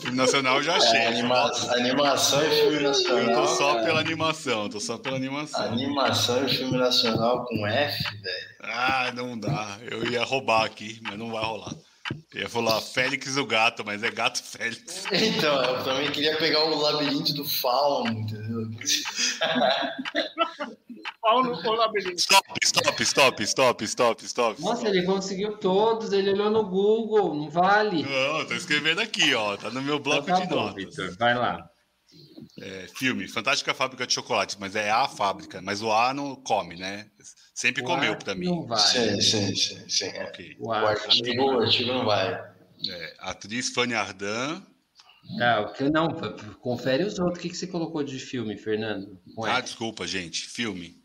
[0.00, 1.00] Filme nacional já achei.
[1.00, 3.18] É, anima animação e filme nacional.
[3.18, 5.64] Eu tô só pela animação, tô só pela animação.
[5.64, 8.56] Animação e filme nacional com F, velho.
[8.62, 9.78] Ah, não dá.
[9.90, 11.72] Eu ia roubar aqui, mas não vai rolar.
[12.32, 15.04] Eu ia falar Félix o gato, mas é gato Félix.
[15.12, 18.70] Então, eu também queria pegar o labirinto do fauno, entendeu?
[21.20, 22.16] Fauno ou labirinto?
[22.16, 24.62] Stop, stop, stop, stop, stop, stop.
[24.62, 28.02] Nossa, ele conseguiu todos, ele olhou no Google, não vale?
[28.02, 30.84] Não, tô escrevendo aqui, ó, tá no meu bloco então, tá de bom, notas.
[30.84, 31.68] Victor, vai lá.
[32.60, 36.76] É, filme, Fantástica Fábrica de Chocolates, mas é a fábrica, mas o A não come,
[36.76, 37.06] né?
[37.56, 38.44] Sempre o comeu para mim.
[38.44, 38.78] Não vai.
[38.78, 39.88] Sim, sim, sim.
[39.88, 40.08] sim.
[40.28, 40.56] Okay.
[40.60, 42.34] O, o, artigo, o artigo não vai.
[42.86, 44.62] É, atriz Fanny Ardant.
[45.38, 46.08] Tá, não,
[46.60, 47.38] confere os outros.
[47.38, 49.18] O que, que você colocou de filme, Fernando?
[49.44, 50.46] ah, desculpa, gente.
[50.46, 51.02] Filme.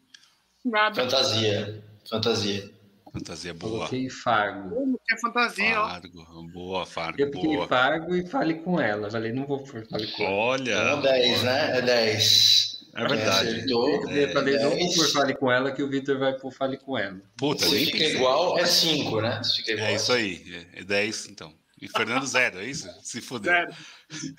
[0.94, 1.82] Fantasia.
[2.08, 2.70] Fantasia.
[3.14, 3.72] Fantasia boa.
[3.72, 4.76] Coloquei Fargo.
[4.76, 5.90] Como que é fantasia, ó.
[5.90, 7.68] Fargo, boa, Fargo, Eu fiquei boa.
[7.68, 9.10] Fargo e fale com ela.
[9.10, 10.34] Falei, não vou fale com ela.
[10.34, 11.78] Olha, Então, 10, né?
[11.78, 12.71] É 10.
[12.94, 13.50] É verdade.
[13.50, 14.12] Acertou.
[14.12, 14.96] Eu falei, não vou 10.
[14.96, 17.22] por fale com ela, que o Vitor vai por fale com ela.
[17.38, 18.16] Puta, Se fica pensei.
[18.16, 19.44] igual, é 5, né?
[19.44, 19.88] Se fica igual.
[19.88, 21.54] É isso aí, é 10 então.
[21.82, 22.88] E Fernando zero, é isso?
[23.02, 23.54] Se fuder.
[23.54, 23.76] Sério.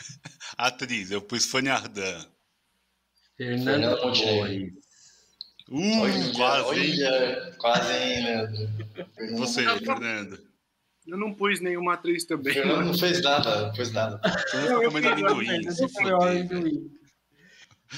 [0.57, 1.71] Atriz, eu pus Fanny
[3.37, 4.13] Fernanda Montenegro.
[4.13, 4.73] Torres.
[5.69, 8.69] Uh, Olha, quase, olha, quase, hein, Leandro?
[9.39, 10.39] Você, Fernando.
[11.07, 12.53] Eu não pus nenhuma atriz também.
[12.53, 14.21] Fernando não fez nada, não fez nada.
[14.55, 16.15] Eu tá comendo amendoim, se fuder.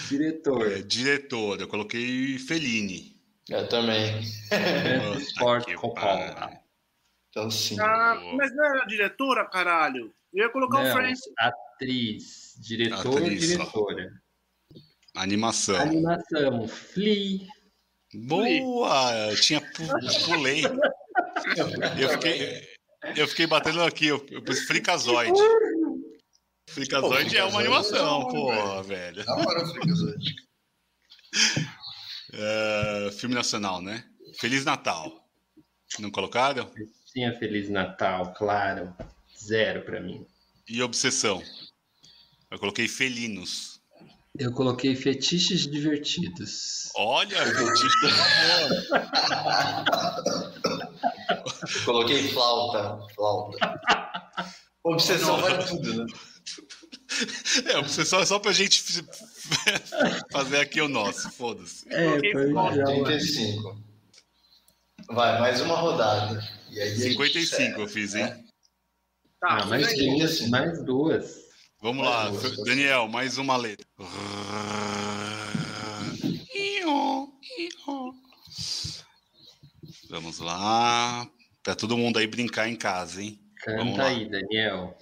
[0.09, 0.73] Diretor.
[0.73, 3.15] É, diretor, eu coloquei Fellini.
[3.49, 4.23] Eu também.
[4.49, 5.33] Francis
[5.67, 6.51] que Coppola.
[7.31, 7.77] Então, sim.
[7.81, 10.13] Ah, mas não era diretora, caralho.
[10.33, 11.15] Eu ia colocar o Não, Frank.
[11.39, 12.55] atriz.
[12.61, 13.47] Diretor Atriz, ó.
[13.57, 14.13] diretora?
[15.17, 15.77] Animação.
[15.77, 16.69] Animação.
[16.69, 17.47] Flea.
[18.15, 19.13] Boa!
[19.31, 20.63] Eu tinha pu- pulei.
[22.01, 22.63] Eu fiquei,
[23.17, 25.39] eu fiquei batendo aqui, eu, eu pus Fricazoide.
[26.69, 29.25] Fricazoide é uma animação, porra, velho.
[29.25, 30.35] Da hora, Freakazoid.
[32.37, 34.05] É, filme nacional, né?
[34.41, 35.25] Feliz Natal.
[36.01, 36.69] Não colocaram?
[37.13, 38.93] Tinha Feliz Natal, claro.
[39.39, 40.27] Zero pra mim.
[40.69, 41.41] E Obsessão?
[42.51, 43.81] Eu coloquei Felinos.
[44.37, 46.91] Eu coloquei fetiches divertidos.
[46.97, 47.87] Olha, fetiche.
[51.77, 53.15] Eu Coloquei flauta.
[53.15, 53.81] Flauta.
[54.83, 56.07] Obsessão vale tudo, né?
[57.67, 57.79] É,
[58.21, 58.83] é só pra gente
[60.33, 61.85] fazer aqui o nosso, foda-se.
[61.89, 62.77] É, foi flauta.
[62.77, 62.85] já.
[62.85, 63.83] 35.
[65.11, 66.43] Vai, mais uma rodada.
[66.71, 68.23] E aí a gente 55 eu fiz, né?
[68.37, 68.45] hein?
[69.41, 71.45] Tá, Ah, mais mas duas, mais duas.
[71.81, 72.65] Vamos Mais lá, duas.
[72.65, 73.87] Daniel, mais uma letra.
[80.09, 81.29] Vamos lá.
[81.63, 83.41] Pra todo mundo aí brincar em casa, hein?
[83.67, 84.09] Vamos Canta lá.
[84.11, 84.97] aí, Daniel.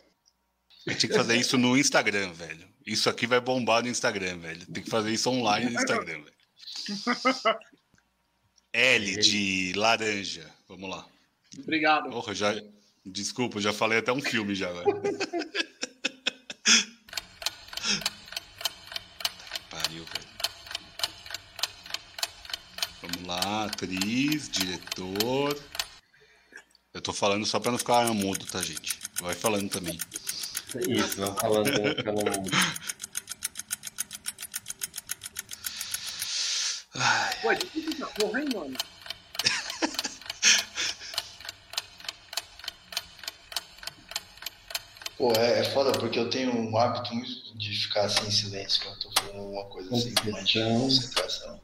[0.86, 2.68] Gente tem que fazer isso no Instagram, velho.
[2.84, 4.66] Isso aqui vai bombar no Instagram, velho.
[4.66, 6.34] Tem que fazer isso online no Instagram, velho.
[8.72, 10.50] L de laranja.
[10.68, 11.06] Vamos lá.
[11.58, 12.10] Obrigado.
[12.34, 12.54] Já.
[13.04, 14.84] Desculpa, já falei até um filme já, velho.
[19.70, 20.28] Pariu, velho.
[23.02, 25.60] Vamos lá, atriz, diretor.
[26.94, 29.00] Eu tô falando só pra não ficar mudo, tá, gente?
[29.20, 29.98] Vai falando também.
[30.88, 31.74] Isso, vamos falando não...
[36.94, 38.76] Ai, Pô, é difícil essa porra, hein, mano?
[45.16, 48.82] Pô, é, é foda porque eu tenho um hábito muito de ficar assim em silêncio
[48.82, 50.80] quando eu tô falando alguma coisa assim, com uma Concentração.
[50.80, 51.60] concentração.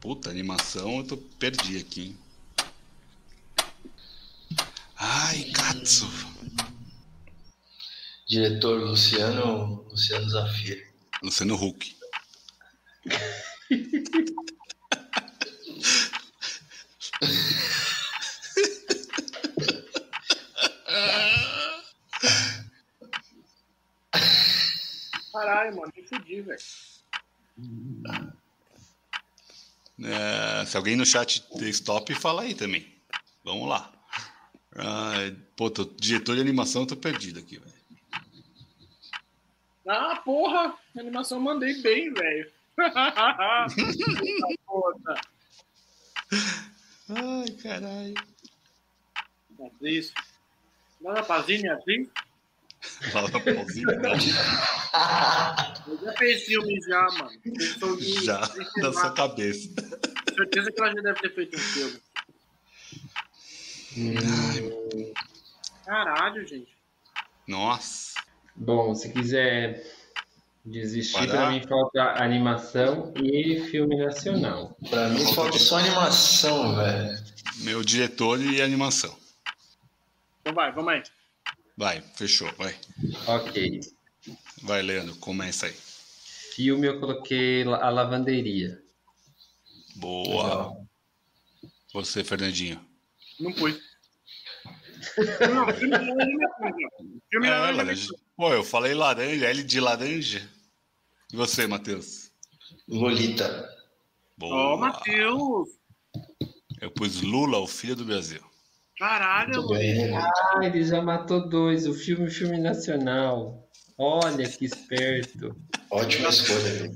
[0.00, 2.18] puta, animação eu tô perdi aqui, hein?
[4.96, 6.06] Ai, Katsu.
[8.28, 10.86] Diretor Luciano, Luciano Zafir.
[11.20, 11.96] Luciano Huck.
[25.32, 26.58] Caralho, mano, me fudi, velho.
[30.02, 32.94] É, se alguém no chat der stop, fala aí também.
[33.44, 33.92] Vamos lá.
[34.76, 37.72] Ai, pô, tô, diretor de animação, eu tô perdido aqui, velho.
[39.86, 40.74] Ah, porra!
[40.96, 42.50] A animação eu mandei bem, velho.
[47.08, 48.14] Ai, caralho.
[49.60, 50.12] atriz.
[51.00, 52.08] Laura Pazini, atriz?
[53.12, 54.12] Fala pauzinho, não.
[55.86, 57.30] Eu já fez filme já, mano.
[58.22, 58.40] Já,
[58.76, 59.70] na sua cabeça.
[60.34, 62.00] certeza que ela já deve ter feito um filme.
[65.84, 66.74] Caralho, gente.
[67.46, 68.14] Nossa.
[68.56, 69.84] Bom, se quiser
[70.64, 71.50] desistir, lá.
[71.50, 74.76] mim falta animação e filme nacional.
[74.88, 77.18] Pra mim falta só animação, velho.
[77.58, 79.16] Meu diretor e animação.
[80.40, 81.02] Então vai, vamos aí.
[81.76, 82.74] Vai, fechou, vai.
[83.26, 83.80] Ok.
[84.62, 85.74] Vai, Leandro, começa aí.
[86.54, 88.80] Filme eu coloquei A Lavanderia.
[89.96, 90.44] Boa.
[90.44, 90.86] Legal.
[91.92, 92.83] Você, Fernandinho.
[93.40, 93.78] Não pus.
[95.16, 96.72] Não, filme laranja pus.
[97.30, 98.08] Filme É, laranja laranja.
[98.08, 98.20] pus.
[98.36, 100.48] Pô, eu falei laranja, L de laranja.
[101.32, 102.30] E você, Matheus?
[102.88, 103.68] Lolita.
[104.36, 104.54] Boa.
[104.74, 105.68] Ó, Matheus.
[106.80, 108.40] Eu pus Lula, o filho do Brasil.
[108.98, 110.16] Caralho, Muito bem.
[110.16, 111.86] Ah, ele já matou dois.
[111.86, 113.68] O filme, filme nacional.
[113.98, 115.56] Olha que esperto.
[115.90, 116.90] Ótima escolha?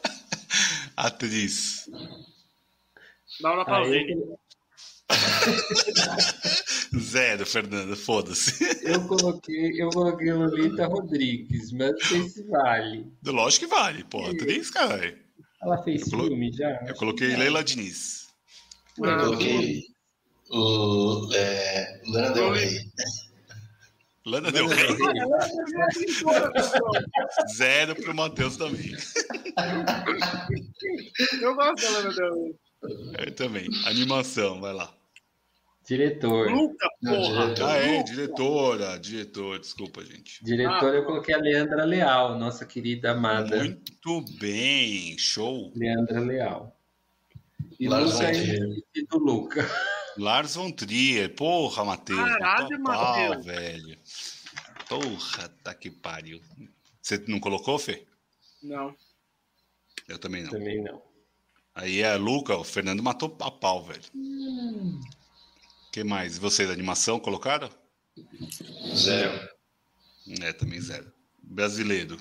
[0.96, 1.88] Atriz.
[3.40, 4.16] Laura Pausini.
[6.98, 8.64] Zero, Fernando, foda-se.
[8.82, 13.06] Eu coloquei, eu coloquei Lolita Rodrigues, mas não sei se vale.
[13.24, 14.24] Lógico que vale, pô.
[14.26, 15.18] Atriz, caralho.
[15.62, 16.84] Ela fez Eu colo- filme já?
[16.86, 18.28] Eu coloquei Leila Diniz.
[18.98, 19.82] Eu coloquei
[20.50, 22.80] o, é, Lana Del Rey.
[24.26, 24.96] Lana Del Rey.
[27.56, 28.92] Zero pro Matheus também.
[31.40, 32.54] Eu gosto da Lana Del Rey.
[33.26, 33.68] Eu também.
[33.86, 34.92] Animação, vai lá.
[35.86, 36.50] Diretor.
[36.50, 37.44] Luca, Não, porra.
[37.46, 37.68] diretor.
[37.68, 40.44] Ah, é, diretora, diretor, desculpa, gente.
[40.44, 43.56] Diretor, eu coloquei a Leandra Leal, nossa querida amada.
[43.64, 45.72] Muito bem, show.
[45.74, 46.76] Leandra Leal.
[47.78, 48.32] E Lars Luca
[48.94, 49.66] e do Luca.
[50.18, 52.18] Lars von Trier, porra, Matheus.
[52.20, 53.46] Caralho, Matheus.
[53.46, 53.98] velho.
[54.88, 56.40] Porra, tá que pariu.
[57.00, 58.04] Você não colocou, Fê?
[58.62, 58.94] Não.
[60.06, 60.50] Eu também não.
[60.50, 61.00] Também não.
[61.74, 64.02] Aí é Luca, o Fernando matou a pau, velho.
[64.14, 65.00] O
[65.90, 66.38] que mais?
[66.38, 67.68] Vocês, animação, colocaram?
[68.94, 69.48] Zero.
[70.42, 71.12] É, também zero.
[71.42, 72.16] Brasileiro.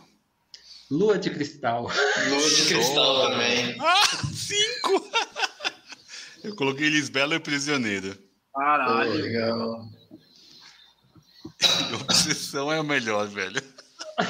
[0.90, 1.84] Lua de Cristal.
[1.84, 3.78] Lua de Cristal também.
[3.80, 4.02] Ah,
[4.34, 5.08] cinco!
[6.44, 8.16] Eu coloquei Lisbela e Prisioneira.
[8.52, 9.14] Pô, Caralho.
[9.14, 9.84] legal.
[11.92, 13.62] E Obsessão é o melhor, velho.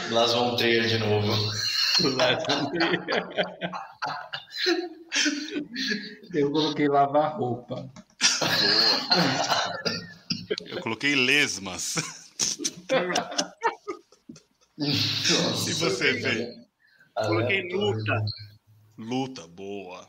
[0.09, 1.31] Las Trier de novo.
[6.33, 7.87] Eu coloquei lavar roupa.
[10.65, 11.95] Eu coloquei Lesmas.
[14.79, 16.53] Nossa, E você, Fê?
[17.15, 17.79] Coloquei aleatório.
[17.97, 18.25] luta.
[18.97, 20.07] Luta, boa.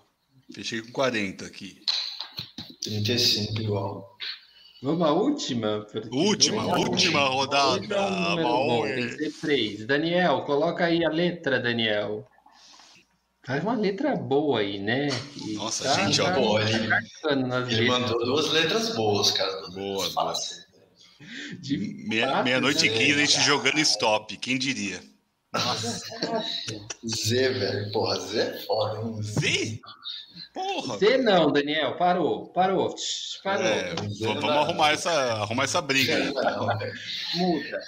[0.54, 1.82] Fechei com 40 aqui.
[2.82, 4.16] 35 igual.
[4.82, 5.86] Vamos à última?
[6.10, 6.80] Última, um.
[6.88, 7.78] última rodada.
[7.86, 8.94] Dois a número bom, Maui.
[8.94, 9.86] Tem que ser três.
[9.86, 12.26] Daniel, coloca aí a letra, Daniel.
[13.46, 15.08] Faz uma letra boa aí, né?
[15.32, 16.88] Que Nossa, gente, ó, pô, ele-
[17.70, 19.50] Ele mandou duas letras boas, cara.
[19.62, 20.66] Duas Boas, letras fáceis.
[21.60, 21.76] de
[22.08, 22.98] Meia- Meia-noite e né?
[22.98, 25.00] 15 a gente jogando stop, quem diria?
[27.06, 27.92] Z, velho.
[27.92, 29.22] Porra, Z é foda, hein?
[29.22, 29.80] Z?
[30.54, 30.98] Porra!
[30.98, 32.94] Z não, Daniel, parou, parou,
[33.42, 33.66] parou.
[33.66, 36.32] É, vamos arrumar essa, arrumar essa briga aí.
[37.36, 37.80] Muda.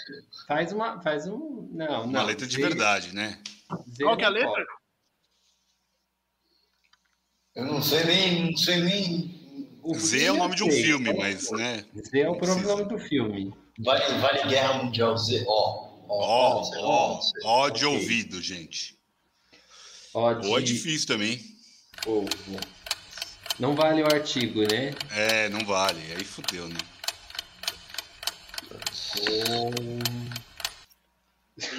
[0.49, 2.27] Faz uma, faz um, não, Uma não.
[2.27, 3.39] letra de Z- verdade, né?
[3.89, 4.49] Z Qual que é a letra?
[4.51, 4.82] pode.
[7.55, 8.51] Eu não sei nem.
[8.51, 9.43] Não sei nem.
[9.83, 10.85] O Z é o nome de um sei.
[10.85, 11.85] filme, mas, né?
[11.97, 13.53] Z é o próprio nome do filme.
[13.79, 15.45] Vale, vale Guerra Mundial Z.
[15.47, 15.93] Ó.
[16.09, 17.97] Ó, ó, ó de Ok.
[17.99, 18.99] ouvido, gente.
[20.15, 21.41] Ó, de Ou é difícil também.
[22.07, 22.29] ovo.
[23.59, 24.95] Não vale o artigo, né?
[25.11, 26.01] É, não vale.
[26.17, 26.79] Aí fudeu, né?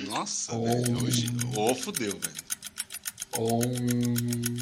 [0.08, 1.04] Nossa, velho.
[1.04, 1.28] Hoje.
[1.56, 2.44] Ô, fudeu, velho.
[3.38, 4.58] Om.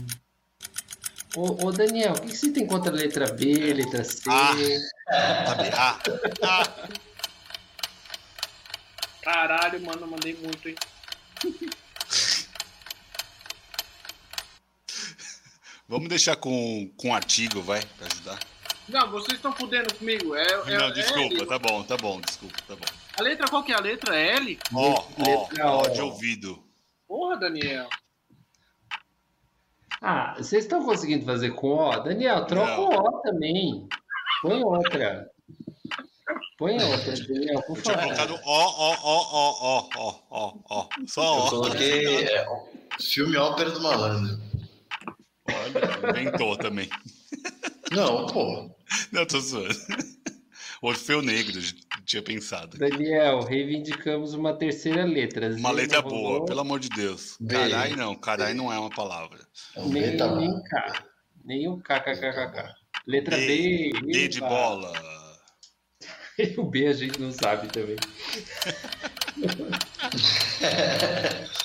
[1.35, 4.29] Ô, ô, Daniel, o que que você tem contra a letra B, letra C?
[4.29, 4.53] Ah.
[5.45, 5.69] Sabe?
[5.73, 5.99] Ah,
[6.43, 6.89] ah.
[9.21, 10.75] Caralho, mano, eu mandei muito, hein?
[15.87, 18.39] Vamos deixar com, com artigo, vai, pra ajudar.
[18.89, 20.35] Não, vocês estão fudendo comigo.
[20.35, 21.45] É, é, Não, é desculpa, L.
[21.45, 22.85] tá bom, tá bom, desculpa, tá bom.
[23.17, 24.17] A letra qual que é a letra?
[24.17, 24.59] É L?
[24.73, 25.05] Ó,
[25.61, 26.61] ó, de ouvido.
[27.07, 27.87] Porra, Daniel.
[30.01, 31.99] Ah, vocês estão conseguindo fazer com O?
[31.99, 32.89] Daniel, troca Não.
[32.89, 33.87] o O também.
[34.41, 35.29] Põe outra.
[36.57, 38.15] Põe outra, Daniel, por Eu tinha favor.
[38.15, 40.89] colocado ó, ó, ó, ó, ó, ó, ó, ó.
[41.07, 41.49] Só Eu ó.
[41.49, 42.45] coloquei é,
[42.99, 44.39] filme Ópera do Malandro.
[45.47, 46.89] Olha, inventou também.
[47.91, 48.71] Não, pô.
[49.11, 49.75] Não, tô zoando.
[50.81, 51.59] Orfeu Negro,
[52.05, 52.77] tinha pensado.
[52.77, 55.51] Daniel, reivindicamos uma terceira letra.
[55.51, 57.37] Z Uma letra boa, rolou, pelo amor de Deus.
[57.39, 57.55] B.
[57.55, 59.39] Carai não, carai não é uma palavra.
[59.77, 60.63] Nem, B tá nem bom.
[60.63, 61.03] K.
[61.43, 62.75] Nem o KKKKK.
[63.07, 64.11] Letra B, B.
[64.11, 64.93] B de bola.
[66.57, 67.97] o B a gente não sabe também.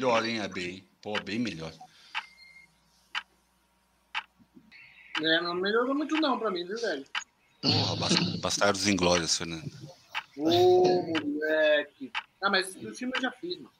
[0.00, 0.89] Melhor, hein, a B, hein?
[1.02, 1.72] Pô, bem melhor.
[5.22, 7.04] É, não melhorou muito não pra mim, viu, velho?
[7.62, 9.70] Porra, Bas- Bastardos Inglórios, Fernando.
[10.36, 12.10] Ô, moleque.
[12.42, 13.72] Ah, mas o filme eu já fiz, mano.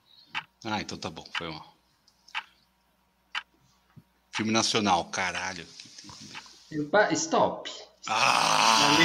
[0.65, 1.75] Ah, então tá bom, foi mal.
[4.33, 5.67] Filme nacional, caralho.
[7.13, 7.71] Stop.
[8.07, 8.97] Ah!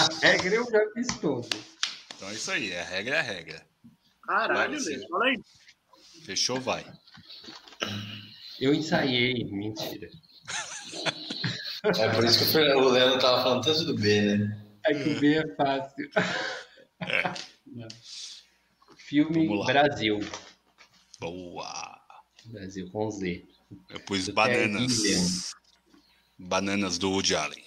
[0.00, 1.48] A regra eu já fiz tudo.
[2.16, 3.66] Então é isso aí, a regra é a regra.
[4.22, 5.08] Caralho, Vai, velho.
[5.08, 5.42] Fala aí.
[6.24, 6.84] Fechou, vai.
[8.60, 10.08] Eu ensaiei, mentira.
[11.98, 14.64] É por isso que o Leandro tava falando tanto do B, né?
[14.86, 16.10] É que o B é fácil.
[17.00, 17.32] É.
[18.96, 19.48] Filme.
[19.66, 20.20] Brasil.
[21.20, 22.00] Boa.
[22.46, 23.44] Brasil com Z.
[23.90, 25.54] Eu pus Do bananas.
[26.38, 27.64] Bananas do Woody Allen.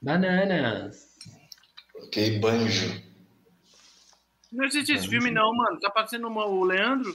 [0.00, 1.08] Bananas.
[1.96, 3.02] Ok, banjo.
[4.52, 5.78] Não existe esse filme, não, mano.
[5.80, 7.14] Tá parecendo uma- o Leandro?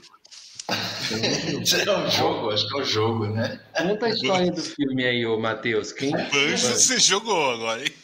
[1.62, 3.60] Isso é um jogo, acho que é um jogo, né?
[3.76, 5.92] Conta a história do filme aí, ô Matheus.
[5.92, 6.10] Quem?
[6.10, 7.94] Banjo você jogou agora, hein?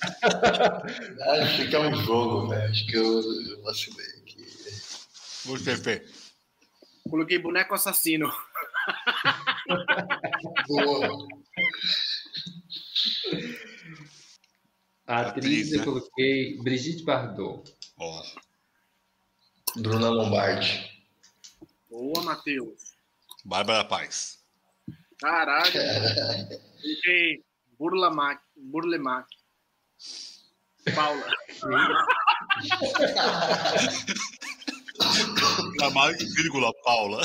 [1.42, 2.70] Acho que é um jogo, velho.
[2.70, 4.46] Acho que eu, eu vacilei aqui.
[5.44, 6.04] Você, Fê.
[7.08, 8.30] Coloquei boneco assassino.
[10.68, 11.08] Boa.
[15.06, 15.84] A atriz, Atriz, eu né?
[15.84, 17.74] coloquei Brigitte Bardot.
[17.98, 18.22] Ó,
[19.76, 20.90] Bruna Lombardi.
[21.88, 22.89] Boa, Matheus.
[23.44, 24.38] Bárbara Paz.
[25.18, 25.72] Caralho.
[26.80, 27.44] Coloquei
[27.78, 28.42] Burlamac.
[28.56, 29.26] Burlemac.
[30.94, 31.26] Paula.
[35.78, 37.22] Camargo, vírgula, Paula.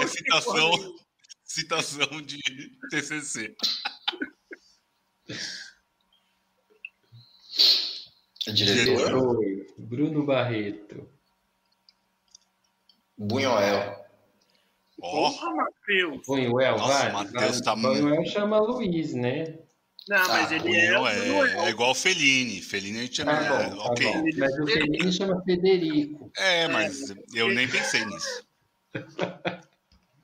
[0.00, 0.96] É citação,
[1.44, 2.38] citação de
[2.90, 3.56] TCC.
[8.54, 9.38] Diretor.
[9.78, 11.08] Bruno Barreto.
[13.16, 14.07] Bunhoel.
[15.00, 16.26] Ó, Porra, Matheus.
[16.26, 17.12] Nossa, vai.
[17.12, 19.58] Matheus tá Buñuel chama Luiz, né?
[20.08, 20.98] Não, mas Ah, ele é.
[20.98, 22.60] o é, é igual Fellini.
[22.62, 23.32] Fellini a gente chama.
[23.36, 24.12] Tá é, bom, tá ok.
[24.12, 24.24] bom.
[24.38, 26.32] Mas o Fellini chama Federico.
[26.36, 28.42] É, mas eu nem pensei nisso.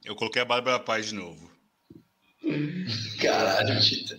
[0.04, 1.50] Eu coloquei a Bárbara Paz de novo.
[3.20, 4.18] Caralho, Tita.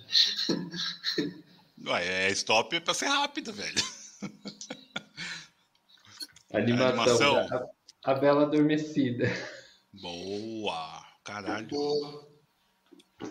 [1.87, 3.75] Ué, é stop pra ser rápido, velho.
[6.53, 7.37] Animação.
[7.37, 7.69] Animação.
[8.03, 9.25] A, a Bela Adormecida.
[10.01, 11.05] Boa.
[11.23, 11.67] Caralho.
[11.67, 12.27] Boa.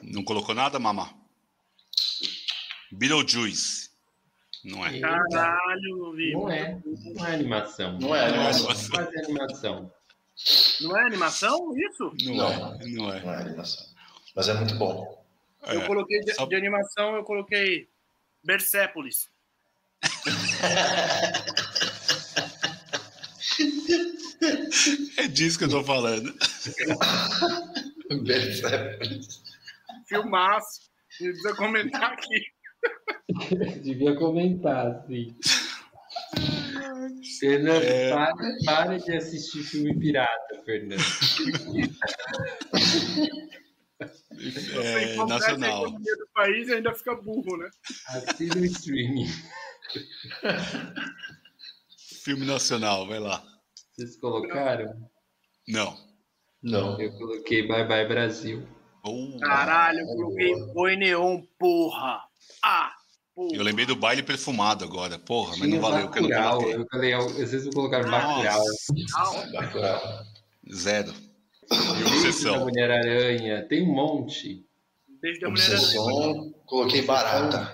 [0.02, 1.12] Não colocou nada, Mama?
[2.92, 3.90] Beetlejuice.
[4.64, 4.98] Não é.
[5.00, 6.40] Caralho, viu?
[6.40, 6.80] Não é.
[7.14, 7.98] Não é animação.
[7.98, 8.70] Não é animação.
[8.70, 8.90] animação.
[8.90, 9.92] Quase animação.
[10.80, 12.12] Não é animação isso?
[12.24, 12.48] Não, Não.
[12.48, 12.86] é.
[12.88, 13.20] Não é.
[13.22, 13.84] Não é animação.
[14.34, 15.22] Mas é muito bom.
[15.66, 15.86] Eu É.
[15.86, 17.88] coloquei de, Só- de animação, eu coloquei
[18.42, 19.28] Bersépolis.
[25.18, 26.34] É disso que eu tô falando.
[30.08, 30.80] Filmaço.
[31.20, 32.42] Não precisa comentar aqui.
[33.82, 35.36] Devia comentar, sim.
[37.40, 38.10] Fernando, É.
[38.10, 41.00] pare, pare de assistir filme pirata, Fernando.
[44.30, 45.82] Você É, empobrece a nacional.
[45.86, 47.70] economia do país e ainda fica burro, né?
[48.08, 49.28] Assista o streaming.
[52.24, 53.42] Filme nacional, vai lá.
[53.94, 55.08] Vocês colocaram?
[55.68, 55.96] Não.
[56.60, 57.00] Não.
[57.00, 58.66] Eu coloquei Bye Bye Brasil.
[59.04, 59.38] Boa.
[59.38, 62.24] Caralho, eu coloquei Boi Neon, porra.
[62.60, 62.92] Ah,
[63.34, 63.54] porra.
[63.54, 65.16] Eu lembrei do baile perfumado agora.
[65.16, 66.80] Porra, mas não valeu eu.
[66.80, 68.10] Eu falei, às vezes eu colocaram.
[68.10, 68.64] Bacurau.
[69.52, 70.00] Bacurau.
[70.72, 71.12] Zero.
[71.70, 72.60] Beijo da Obsessão.
[72.60, 73.68] Mulher-Aranha.
[73.68, 74.66] Tem um monte.
[75.20, 76.52] Beijo da mulher Obsessão.
[76.66, 77.72] Coloquei barata.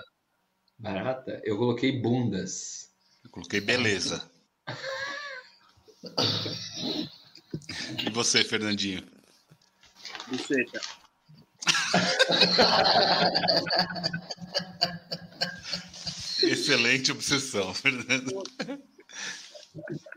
[0.77, 1.41] Barata.
[1.43, 2.91] Eu coloquei bundas.
[3.23, 4.29] Eu coloquei beleza.
[8.05, 9.03] E você, Fernandinho?
[10.27, 10.81] Buceta.
[16.43, 18.43] Excelente obsessão, Fernando.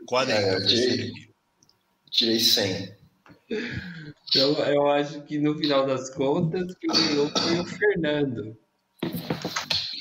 [0.07, 0.33] 40.
[0.33, 1.11] É, eu tirei.
[2.09, 2.95] Tirei 100.
[3.49, 8.57] Então, eu acho que no final das contas, quem ganhou foi o Fernando.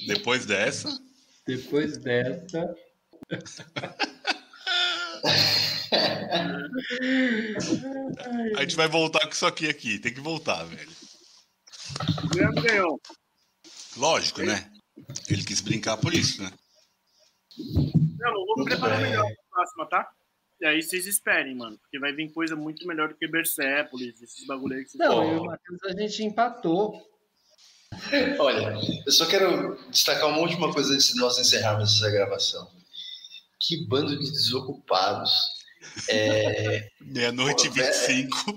[0.06, 0.88] Depois dessa,
[1.46, 2.74] Depois dessa.
[8.56, 9.98] a gente vai voltar com isso aqui aqui.
[9.98, 10.90] Tem que voltar, velho.
[12.62, 13.00] Ganhou.
[13.96, 14.70] Lógico, né?
[15.28, 16.50] Ele quis brincar por isso, né?
[18.18, 20.08] Não, eu vou preparar melhor pra próxima, tá?
[20.60, 21.78] E aí vocês esperem, mano.
[21.78, 25.22] Porque vai vir coisa muito melhor do que Bersépolis, esses bagulho aí que vocês Não,
[25.22, 27.02] eu e o Matheus a gente empatou.
[28.38, 28.74] Olha,
[29.06, 32.70] eu só quero destacar uma última coisa antes de nós encerrarmos essa gravação.
[33.60, 35.32] Que bando de desocupados.
[36.08, 37.92] É, Meia-noite e Pô, velho.
[37.92, 38.56] 25.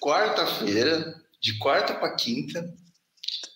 [0.00, 2.64] quarta-feira, de quarta para quinta,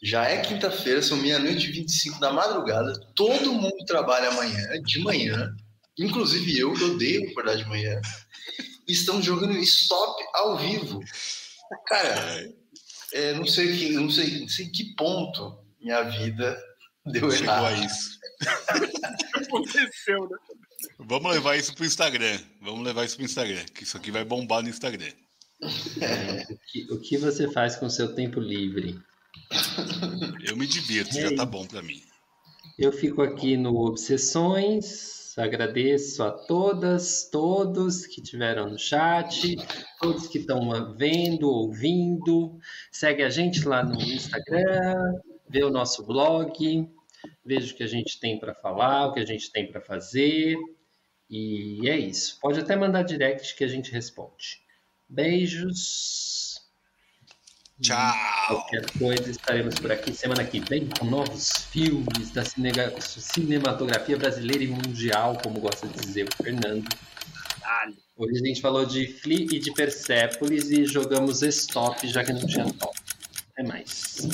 [0.03, 2.93] já é quinta-feira, são meia-noite e 25 da madrugada.
[3.15, 5.55] Todo mundo trabalha amanhã, de manhã,
[5.99, 8.01] inclusive eu, que odeio acordar de manhã.
[8.89, 11.01] E estão jogando stop ao vivo.
[11.87, 12.53] Cara,
[13.13, 16.61] é, não sei que, não sei, não sei em que ponto minha vida
[17.07, 17.67] deu Chegou errado.
[17.67, 18.19] a isso.
[19.35, 20.37] aconteceu, né?
[20.99, 22.39] Vamos levar isso pro Instagram.
[22.61, 23.65] Vamos levar isso pro Instagram.
[23.75, 25.13] Que isso aqui vai bombar no Instagram.
[25.61, 28.99] O que, o que você faz com o seu tempo livre?
[30.45, 32.03] Eu me divirto, já tá bom pra mim.
[32.79, 35.39] Eu fico aqui no Obsessões.
[35.39, 39.57] Agradeço a todas, todos que tiveram no chat,
[39.99, 42.59] todos que estão vendo, ouvindo.
[42.91, 45.15] Segue a gente lá no Instagram,
[45.49, 46.87] vê o nosso blog,
[47.45, 50.57] veja o que a gente tem para falar, o que a gente tem para fazer.
[51.29, 52.39] E é isso.
[52.41, 54.61] Pode até mandar direct que a gente responde.
[55.09, 56.61] Beijos.
[57.81, 58.15] Tchau.
[58.47, 64.69] Qualquer coisa, estaremos por aqui semana que vem com novos filmes da cinematografia brasileira e
[64.69, 66.89] mundial, como gosta de dizer o Fernando.
[68.17, 72.47] Hoje a gente falou de Flea e de Persepolis e jogamos Stop, já que não
[72.47, 72.97] tinha top.
[73.53, 74.29] Até mais.